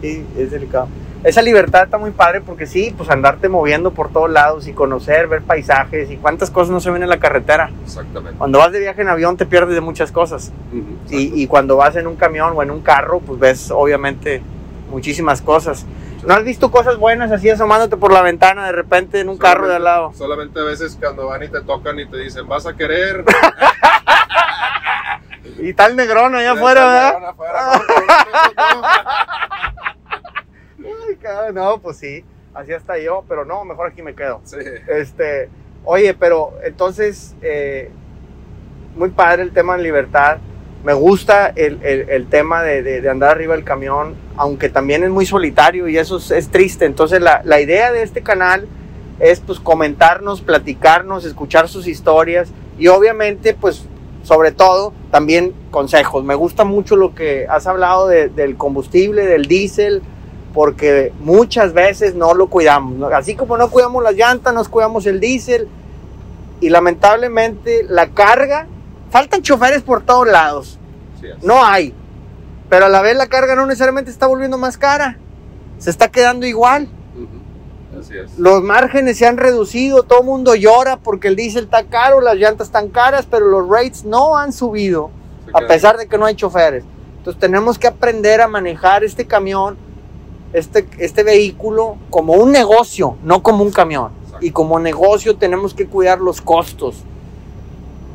Sí, 0.01 0.25
es 0.37 0.51
delicado. 0.51 0.89
Esa 1.25 1.41
libertad 1.41 1.85
está 1.85 1.99
muy 1.99 2.11
padre 2.11 2.41
porque 2.41 2.67
sí, 2.67 2.93
pues 2.97 3.09
andarte 3.09 3.49
moviendo 3.49 3.93
por 3.93 4.11
todos 4.11 4.29
lados 4.29 4.67
y 4.67 4.73
conocer, 4.73 5.29
ver 5.29 5.43
paisajes 5.43 6.11
y 6.11 6.17
cuántas 6.17 6.51
cosas 6.51 6.71
no 6.71 6.81
se 6.81 6.91
ven 6.91 7.05
en 7.05 7.09
la 7.09 7.21
carretera. 7.21 7.71
Exactamente. 7.85 8.37
Cuando 8.39 8.59
vas 8.59 8.73
de 8.73 8.81
viaje 8.81 9.03
en 9.03 9.09
avión 9.09 9.37
te 9.37 9.47
pierdes 9.47 9.75
de 9.77 9.81
muchas 9.81 10.11
cosas. 10.11 10.53
Y, 11.11 11.41
y 11.41 11.47
cuando 11.47 11.77
vas 11.77 11.95
en 11.95 12.09
un 12.09 12.17
camión 12.17 12.55
o 12.57 12.63
en 12.63 12.73
un 12.73 12.81
carro, 12.81 13.21
pues 13.21 13.39
ves 13.39 13.71
obviamente 13.71 14.43
muchísimas 14.91 15.41
cosas. 15.41 15.87
¿No 16.25 16.35
has 16.35 16.45
visto 16.45 16.71
cosas 16.71 16.99
buenas 16.99 17.31
así 17.31 17.51
asomándote 17.51 17.97
por 17.97 18.13
la 18.13 18.23
ventana 18.23 18.67
de 18.67 18.73
repente 18.73 19.21
en 19.21 19.29
un 19.29 19.39
carro 19.39 19.69
de 19.69 19.77
al 19.77 19.85
lado? 19.85 20.13
Solamente 20.15 20.59
a 20.59 20.65
veces 20.65 20.97
cuando 20.99 21.27
van 21.27 21.43
y 21.45 21.49
te 21.49 21.61
tocan 21.61 21.99
y 22.01 22.07
te 22.07 22.17
dicen, 22.17 22.49
vas 22.49 22.67
a 22.67 22.75
querer. 22.75 23.25
Y 25.59 25.75
tal 25.75 25.95
negrón 25.95 26.35
allá 26.35 26.53
afuera, 26.59 26.87
¿verdad? 26.87 27.29
Afuera, 27.29 27.73
no, 31.53 31.79
pues 31.81 31.97
sí, 31.99 32.25
así 32.55 32.73
hasta 32.73 32.99
yo, 32.99 33.25
pero 33.29 33.45
no, 33.45 33.65
mejor 33.65 33.89
aquí 33.89 34.03
me 34.03 34.15
quedo. 34.15 34.41
Sí. 34.45 34.57
Este, 34.89 35.49
oye, 35.85 36.15
pero 36.15 36.53
entonces, 36.65 37.35
eh, 37.43 37.91
muy 38.97 39.11
padre 39.11 39.43
el 39.43 39.53
tema 39.53 39.77
de 39.77 39.83
libertad. 39.83 40.39
Me 40.85 40.93
gusta 40.95 41.53
el, 41.55 41.79
el- 41.83 42.09
el 42.11 42.27
tema 42.27 42.63
de, 42.63 42.83
de- 42.83 43.01
de 43.01 43.09
andar 43.09 43.31
arriba 43.31 43.55
del 43.55 43.65
camión, 43.65 44.17
aunque 44.37 44.69
también 44.69 45.05
es 45.05 45.11
muy 45.11 45.25
solitario 45.27 45.87
y 45.89 45.97
eso 45.97 46.17
es, 46.17 46.31
es 46.33 46.49
triste. 46.51 46.85
Entonces, 46.87 47.21
la, 47.21 47.41
la 47.45 47.61
idea 47.61 47.93
de 47.93 48.03
este 48.03 48.23
canal 48.23 48.67
es 49.21 49.39
pues 49.41 49.61
comentarnos, 49.61 50.41
platicarnos, 50.41 51.25
escuchar 51.25 51.69
sus 51.69 51.87
historias 51.87 52.51
y 52.79 52.89
obviamente 52.89 53.55
pues 53.55 53.87
sobre 54.25 54.51
todo 54.51 54.93
también 55.13 55.53
consejos. 55.71 56.25
Me 56.25 56.35
gusta 56.35 56.65
mucho 56.65 56.97
lo 56.97 57.15
que 57.15 57.47
has 57.49 57.67
hablado 57.69 58.09
de- 58.09 58.29
del 58.29 58.57
combustible, 58.57 59.25
del 59.25 59.47
diésel, 59.47 60.03
porque 60.53 61.13
muchas 61.21 61.73
veces 61.73 62.15
no 62.15 62.35
lo 62.35 62.49
cuidamos. 62.49 63.13
Así 63.13 63.35
como 63.35 63.57
no 63.57 63.71
cuidamos 63.71 64.03
las 64.03 64.15
llantas, 64.15 64.53
nos 64.55 64.69
cuidamos 64.69 65.07
el 65.07 65.21
diésel 65.21 65.69
y 66.61 66.69
lamentablemente 66.69 67.85
la 67.89 68.11
carga, 68.11 68.67
faltan 69.11 69.43
choferes 69.43 69.83
por 69.83 70.03
todos 70.03 70.29
lados. 70.29 70.79
No 71.43 71.65
hay. 71.65 71.95
Pero 72.69 72.87
a 72.87 72.89
la 72.89 73.03
vez 73.03 73.17
la 73.17 73.27
carga 73.27 73.55
no 73.55 73.67
necesariamente 73.67 74.11
está 74.11 74.27
volviendo 74.27 74.59
más 74.59 74.79
cara. 74.79 75.19
Se 75.79 75.91
está 75.91 76.09
quedando 76.09 76.47
igual. 76.47 76.89
Los 78.39 78.63
márgenes 78.63 79.19
se 79.19 79.27
han 79.27 79.37
reducido, 79.37 80.03
todo 80.03 80.21
el 80.21 80.27
mundo 80.27 80.55
llora 80.55 80.97
porque 80.97 81.29
el 81.29 81.37
diésel 81.37 81.65
está 81.65 81.85
caro, 81.85 82.21
las 82.21 82.37
llantas 82.37 82.69
están 82.69 82.89
caras, 82.89 83.27
pero 83.31 83.47
los 83.47 83.69
rates 83.69 84.05
no 84.05 84.37
han 84.37 84.53
subido, 84.53 85.11
a 85.53 85.61
pesar 85.67 85.99
de 85.99 86.09
que 86.09 86.19
no 86.19 86.25
hay 86.25 86.35
choferes. 86.35 86.85
Entonces 87.19 87.41
tenemos 87.41 87.79
que 87.79 87.87
aprender 87.87 88.41
a 88.41 88.49
manejar 88.49 89.05
este 89.05 89.27
camión, 89.27 89.77
este, 90.53 90.87
este 90.99 91.23
vehículo, 91.23 91.97
como 92.11 92.35
un 92.35 92.53
negocio, 92.53 93.17
no 93.23 93.43
como 93.43 93.63
un 93.63 93.71
camión. 93.71 94.11
Y 94.41 94.51
como 94.51 94.79
negocio 94.79 95.37
tenemos 95.37 95.75
que 95.75 95.87
cuidar 95.87 96.21
los 96.21 96.41
costos. 96.41 97.05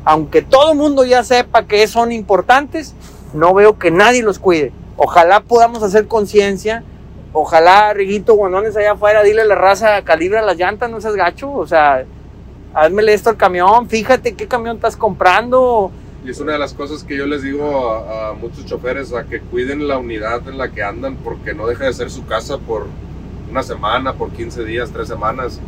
Aunque 0.04 0.42
todo 0.42 0.72
el 0.72 0.78
mundo 0.78 1.04
ya 1.04 1.24
sepa 1.24 1.66
que 1.66 1.86
son 1.86 2.12
importantes, 2.12 2.94
no 3.34 3.54
veo 3.54 3.78
que 3.78 3.90
nadie 3.90 4.22
los 4.22 4.38
cuide. 4.38 4.72
Ojalá 4.96 5.40
podamos 5.40 5.82
hacer 5.82 6.06
conciencia 6.06 6.84
Ojalá, 7.32 7.92
Riguito, 7.92 8.36
cuando 8.36 8.58
andes 8.58 8.76
allá 8.76 8.92
afuera, 8.92 9.22
dile 9.22 9.42
a 9.42 9.44
la 9.44 9.54
raza, 9.54 10.02
calibra 10.02 10.40
las 10.42 10.56
llantas, 10.56 10.90
no 10.90 11.00
seas 11.00 11.14
gacho. 11.14 11.52
O 11.52 11.66
sea, 11.66 12.04
házmele 12.74 13.12
esto 13.12 13.30
al 13.30 13.36
camión, 13.36 13.88
fíjate 13.88 14.34
qué 14.34 14.48
camión 14.48 14.76
estás 14.76 14.96
comprando. 14.96 15.90
Y 16.24 16.30
es 16.30 16.40
una 16.40 16.52
de 16.52 16.58
las 16.58 16.74
cosas 16.74 17.04
que 17.04 17.16
yo 17.16 17.26
les 17.26 17.42
digo 17.42 17.90
a, 17.90 18.34
muchos 18.34 18.66
choferes, 18.66 19.12
a 19.12 19.24
que 19.24 19.40
cuiden 19.40 19.86
la 19.86 19.98
unidad 19.98 20.46
en 20.48 20.58
la 20.58 20.70
que 20.70 20.82
andan, 20.82 21.16
porque 21.16 21.54
no 21.54 21.66
deja 21.66 21.84
de 21.84 21.92
ser 21.92 22.10
su 22.10 22.26
casa 22.26 22.58
por 22.58 22.86
una 23.50 23.62
semana, 23.62 24.14
por 24.14 24.30
15 24.30 24.64
días, 24.64 24.90
tres 24.90 25.08
semanas. 25.08 25.60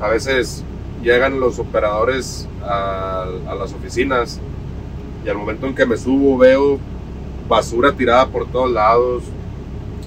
A 0.00 0.08
veces 0.08 0.62
llegan 1.02 1.40
los 1.40 1.58
operadores 1.58 2.46
a, 2.62 3.26
a 3.48 3.54
las 3.54 3.72
oficinas 3.72 4.40
y 5.24 5.28
al 5.28 5.36
momento 5.36 5.66
en 5.66 5.74
que 5.74 5.86
me 5.86 5.96
subo 5.96 6.36
veo 6.38 6.78
basura 7.48 7.92
tirada 7.92 8.26
por 8.26 8.46
todos 8.50 8.70
lados, 8.70 9.24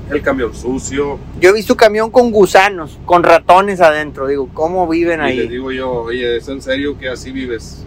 el 0.09 0.21
camión 0.21 0.53
sucio. 0.53 1.19
Yo 1.39 1.49
he 1.49 1.53
visto 1.53 1.75
camión 1.75 2.09
con 2.09 2.31
gusanos, 2.31 2.97
con 3.05 3.23
ratones 3.23 3.81
adentro. 3.81 4.27
Digo, 4.27 4.49
¿cómo 4.53 4.87
viven 4.87 5.21
ahí? 5.21 5.37
Y 5.37 5.43
le 5.43 5.47
digo 5.47 5.71
yo, 5.71 5.91
oye, 5.91 6.37
¿es 6.37 6.47
en 6.47 6.61
serio 6.61 6.97
que 6.97 7.09
así 7.09 7.31
vives 7.31 7.85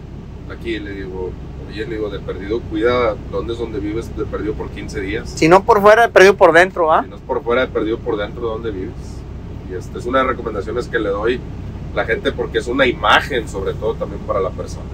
aquí? 0.49 0.79
Le 0.79 0.91
digo, 0.91 1.31
oye, 1.71 1.85
le 1.85 1.95
digo, 1.95 2.09
de 2.09 2.19
perdido, 2.19 2.59
cuida 2.69 3.15
dónde 3.31 3.53
es 3.53 3.59
donde 3.59 3.79
vives 3.79 4.15
de 4.15 4.25
perdido 4.25 4.53
por 4.53 4.69
15 4.69 5.01
días. 5.01 5.29
Si 5.29 5.47
no 5.47 5.63
por 5.63 5.81
fuera, 5.81 6.03
de 6.03 6.09
perdido 6.09 6.35
por 6.35 6.51
dentro, 6.51 6.91
¿ah? 6.91 7.03
Si 7.03 7.09
no 7.09 7.15
es 7.15 7.21
por 7.21 7.43
fuera, 7.43 7.61
de 7.61 7.67
perdido 7.67 7.97
por 7.97 8.17
dentro, 8.17 8.41
¿dónde 8.41 8.71
vives? 8.71 8.93
Y 9.69 9.75
esta 9.75 9.97
es 9.97 10.05
una 10.05 10.19
de 10.19 10.25
las 10.25 10.35
recomendaciones 10.35 10.87
que 10.87 10.99
le 10.99 11.09
doy 11.09 11.39
a 11.93 11.95
la 11.95 12.05
gente 12.05 12.31
porque 12.31 12.59
es 12.59 12.67
una 12.67 12.85
imagen, 12.85 13.47
sobre 13.47 13.73
todo 13.73 13.95
también 13.95 14.21
para 14.23 14.41
la 14.41 14.49
persona. 14.49 14.85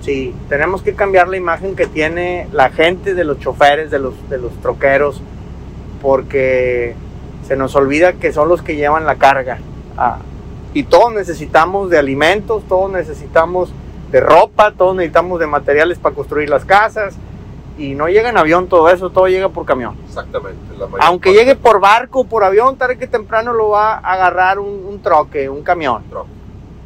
Sí, 0.00 0.34
tenemos 0.48 0.82
que 0.82 0.94
cambiar 0.94 1.28
la 1.28 1.36
imagen 1.36 1.76
que 1.76 1.86
tiene 1.86 2.48
la 2.52 2.70
gente 2.70 3.14
de 3.14 3.24
los 3.24 3.38
choferes, 3.38 3.90
de 3.90 3.98
los, 3.98 4.14
de 4.28 4.38
los 4.38 4.52
troqueros 4.60 5.22
porque 6.00 6.94
se 7.46 7.54
nos 7.54 7.76
olvida 7.76 8.14
que 8.14 8.32
son 8.32 8.48
los 8.48 8.62
que 8.62 8.76
llevan 8.76 9.06
la 9.06 9.16
carga. 9.16 9.58
Ah, 9.96 10.18
y 10.74 10.84
todos 10.84 11.12
necesitamos 11.12 11.90
de 11.90 11.98
alimentos, 11.98 12.64
todos 12.66 12.90
necesitamos 12.90 13.72
de 14.12 14.20
ropa, 14.20 14.72
todos 14.72 14.94
necesitamos 14.94 15.40
de 15.40 15.46
materiales 15.46 15.98
para 15.98 16.14
construir 16.14 16.48
las 16.48 16.64
casas. 16.64 17.16
Y 17.78 17.94
no 17.94 18.06
llega 18.08 18.28
en 18.28 18.36
avión 18.36 18.68
todo 18.68 18.90
eso, 18.90 19.10
todo 19.10 19.26
llega 19.26 19.48
por 19.48 19.64
camión. 19.64 19.96
Exactamente. 20.06 20.58
Aunque 21.00 21.32
llegue 21.32 21.56
por 21.56 21.80
barco, 21.80 22.24
por 22.24 22.44
avión, 22.44 22.76
tarde 22.76 22.98
que 22.98 23.06
temprano 23.06 23.54
lo 23.54 23.70
va 23.70 23.94
a 23.94 24.12
agarrar 24.12 24.58
un, 24.58 25.00
troque, 25.02 25.48
un 25.48 25.62
camión. 25.62 26.02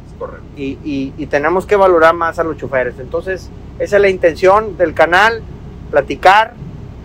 Es 0.07 0.13
correcto. 0.17 0.45
Y, 0.55 1.13
y 1.17 1.25
tenemos 1.27 1.65
que 1.65 1.75
valorar 1.75 2.15
más 2.15 2.39
a 2.39 2.43
los 2.45 2.57
choferes. 2.57 2.95
Entonces, 2.99 3.49
esa 3.79 3.97
es 3.97 4.01
la 4.01 4.09
intención 4.09 4.77
del 4.77 4.93
canal, 4.93 5.43
platicar, 5.91 6.53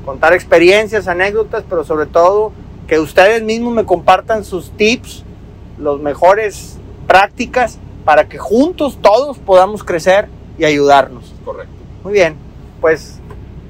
contar 0.04 0.32
experiencias, 0.32 1.08
anécdotas, 1.08 1.64
pero 1.68 1.82
sobre 1.82 2.06
todo 2.06 2.52
que 2.86 3.00
ustedes 3.00 3.42
mismos 3.42 3.74
me 3.74 3.84
compartan 3.84 4.44
sus 4.44 4.70
tips, 4.70 5.24
los 5.78 6.00
mejores 6.00 6.78
prácticas 7.06 7.78
para 8.04 8.28
que 8.28 8.38
juntos 8.38 8.98
todos 9.00 9.38
podamos 9.38 9.84
crecer 9.84 10.28
y 10.58 10.64
ayudarnos. 10.64 11.34
Correcto. 11.44 11.72
Muy 12.02 12.12
bien, 12.12 12.36
pues 12.80 13.20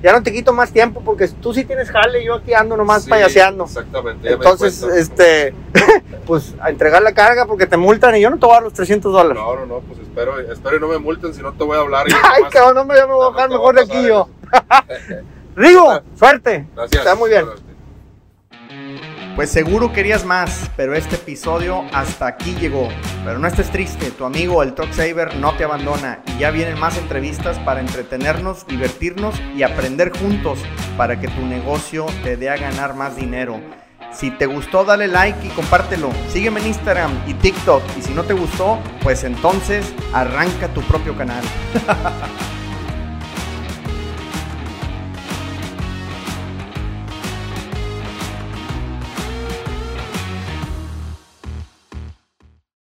ya 0.02 0.12
no 0.12 0.22
te 0.22 0.32
quito 0.32 0.52
más 0.52 0.72
tiempo 0.72 1.00
porque 1.04 1.28
tú 1.28 1.54
sí 1.54 1.64
tienes 1.64 1.90
jale, 1.90 2.24
yo 2.24 2.34
aquí 2.34 2.52
ando 2.54 2.76
nomás 2.76 3.06
payaseando. 3.06 3.64
Exactamente. 3.64 4.32
Entonces, 4.32 4.82
este, 4.82 5.54
pues 6.26 6.54
a 6.60 6.70
entregar 6.70 7.02
la 7.02 7.14
carga 7.14 7.46
porque 7.46 7.66
te 7.66 7.76
multan 7.76 8.16
y 8.16 8.20
yo 8.20 8.28
no 8.28 8.38
te 8.38 8.46
voy 8.46 8.52
a 8.52 8.54
dar 8.54 8.62
los 8.64 8.72
300 8.72 9.12
dólares. 9.12 9.40
No, 9.40 9.54
no, 9.54 9.66
no, 9.66 9.80
pues 9.80 10.00
espero, 10.00 10.40
espero 10.40 10.76
y 10.76 10.80
no 10.80 10.88
me 10.88 10.98
multen, 10.98 11.32
si 11.32 11.40
no 11.40 11.52
te 11.52 11.62
voy 11.62 11.76
a 11.76 11.80
hablar. 11.80 12.06
Ay, 12.24 12.42
cabrón, 12.50 12.74
no 12.74 12.84
me, 12.84 13.00
voy 13.04 13.26
a 13.26 13.28
bajar 13.30 13.50
mejor 13.50 13.76
de 13.76 13.82
aquí 13.82 14.06
yo. 14.06 14.28
Rigo, 15.54 16.00
suerte. 16.16 16.66
Gracias. 16.74 17.00
Está 17.00 17.14
muy 17.14 17.30
bien. 17.30 17.46
Pues 19.34 19.50
seguro 19.50 19.94
querías 19.94 20.26
más, 20.26 20.70
pero 20.76 20.94
este 20.94 21.14
episodio 21.14 21.84
hasta 21.94 22.26
aquí 22.26 22.54
llegó. 22.60 22.90
Pero 23.24 23.38
no 23.38 23.48
estés 23.48 23.70
triste, 23.70 24.10
tu 24.10 24.26
amigo 24.26 24.62
el 24.62 24.74
Truck 24.74 24.92
Saver 24.92 25.36
no 25.36 25.54
te 25.56 25.64
abandona 25.64 26.20
y 26.26 26.40
ya 26.40 26.50
vienen 26.50 26.78
más 26.78 26.98
entrevistas 26.98 27.58
para 27.60 27.80
entretenernos, 27.80 28.66
divertirnos 28.66 29.34
y 29.56 29.62
aprender 29.62 30.12
juntos 30.14 30.58
para 30.98 31.18
que 31.18 31.28
tu 31.28 31.46
negocio 31.46 32.04
te 32.22 32.36
dé 32.36 32.50
a 32.50 32.58
ganar 32.58 32.94
más 32.94 33.16
dinero. 33.16 33.58
Si 34.12 34.30
te 34.30 34.44
gustó, 34.44 34.84
dale 34.84 35.08
like 35.08 35.46
y 35.46 35.50
compártelo. 35.50 36.10
Sígueme 36.28 36.60
en 36.60 36.66
Instagram 36.66 37.10
y 37.26 37.32
TikTok. 37.32 37.82
Y 37.98 38.02
si 38.02 38.12
no 38.12 38.24
te 38.24 38.34
gustó, 38.34 38.78
pues 39.02 39.24
entonces 39.24 39.94
arranca 40.12 40.68
tu 40.68 40.82
propio 40.82 41.16
canal. 41.16 41.42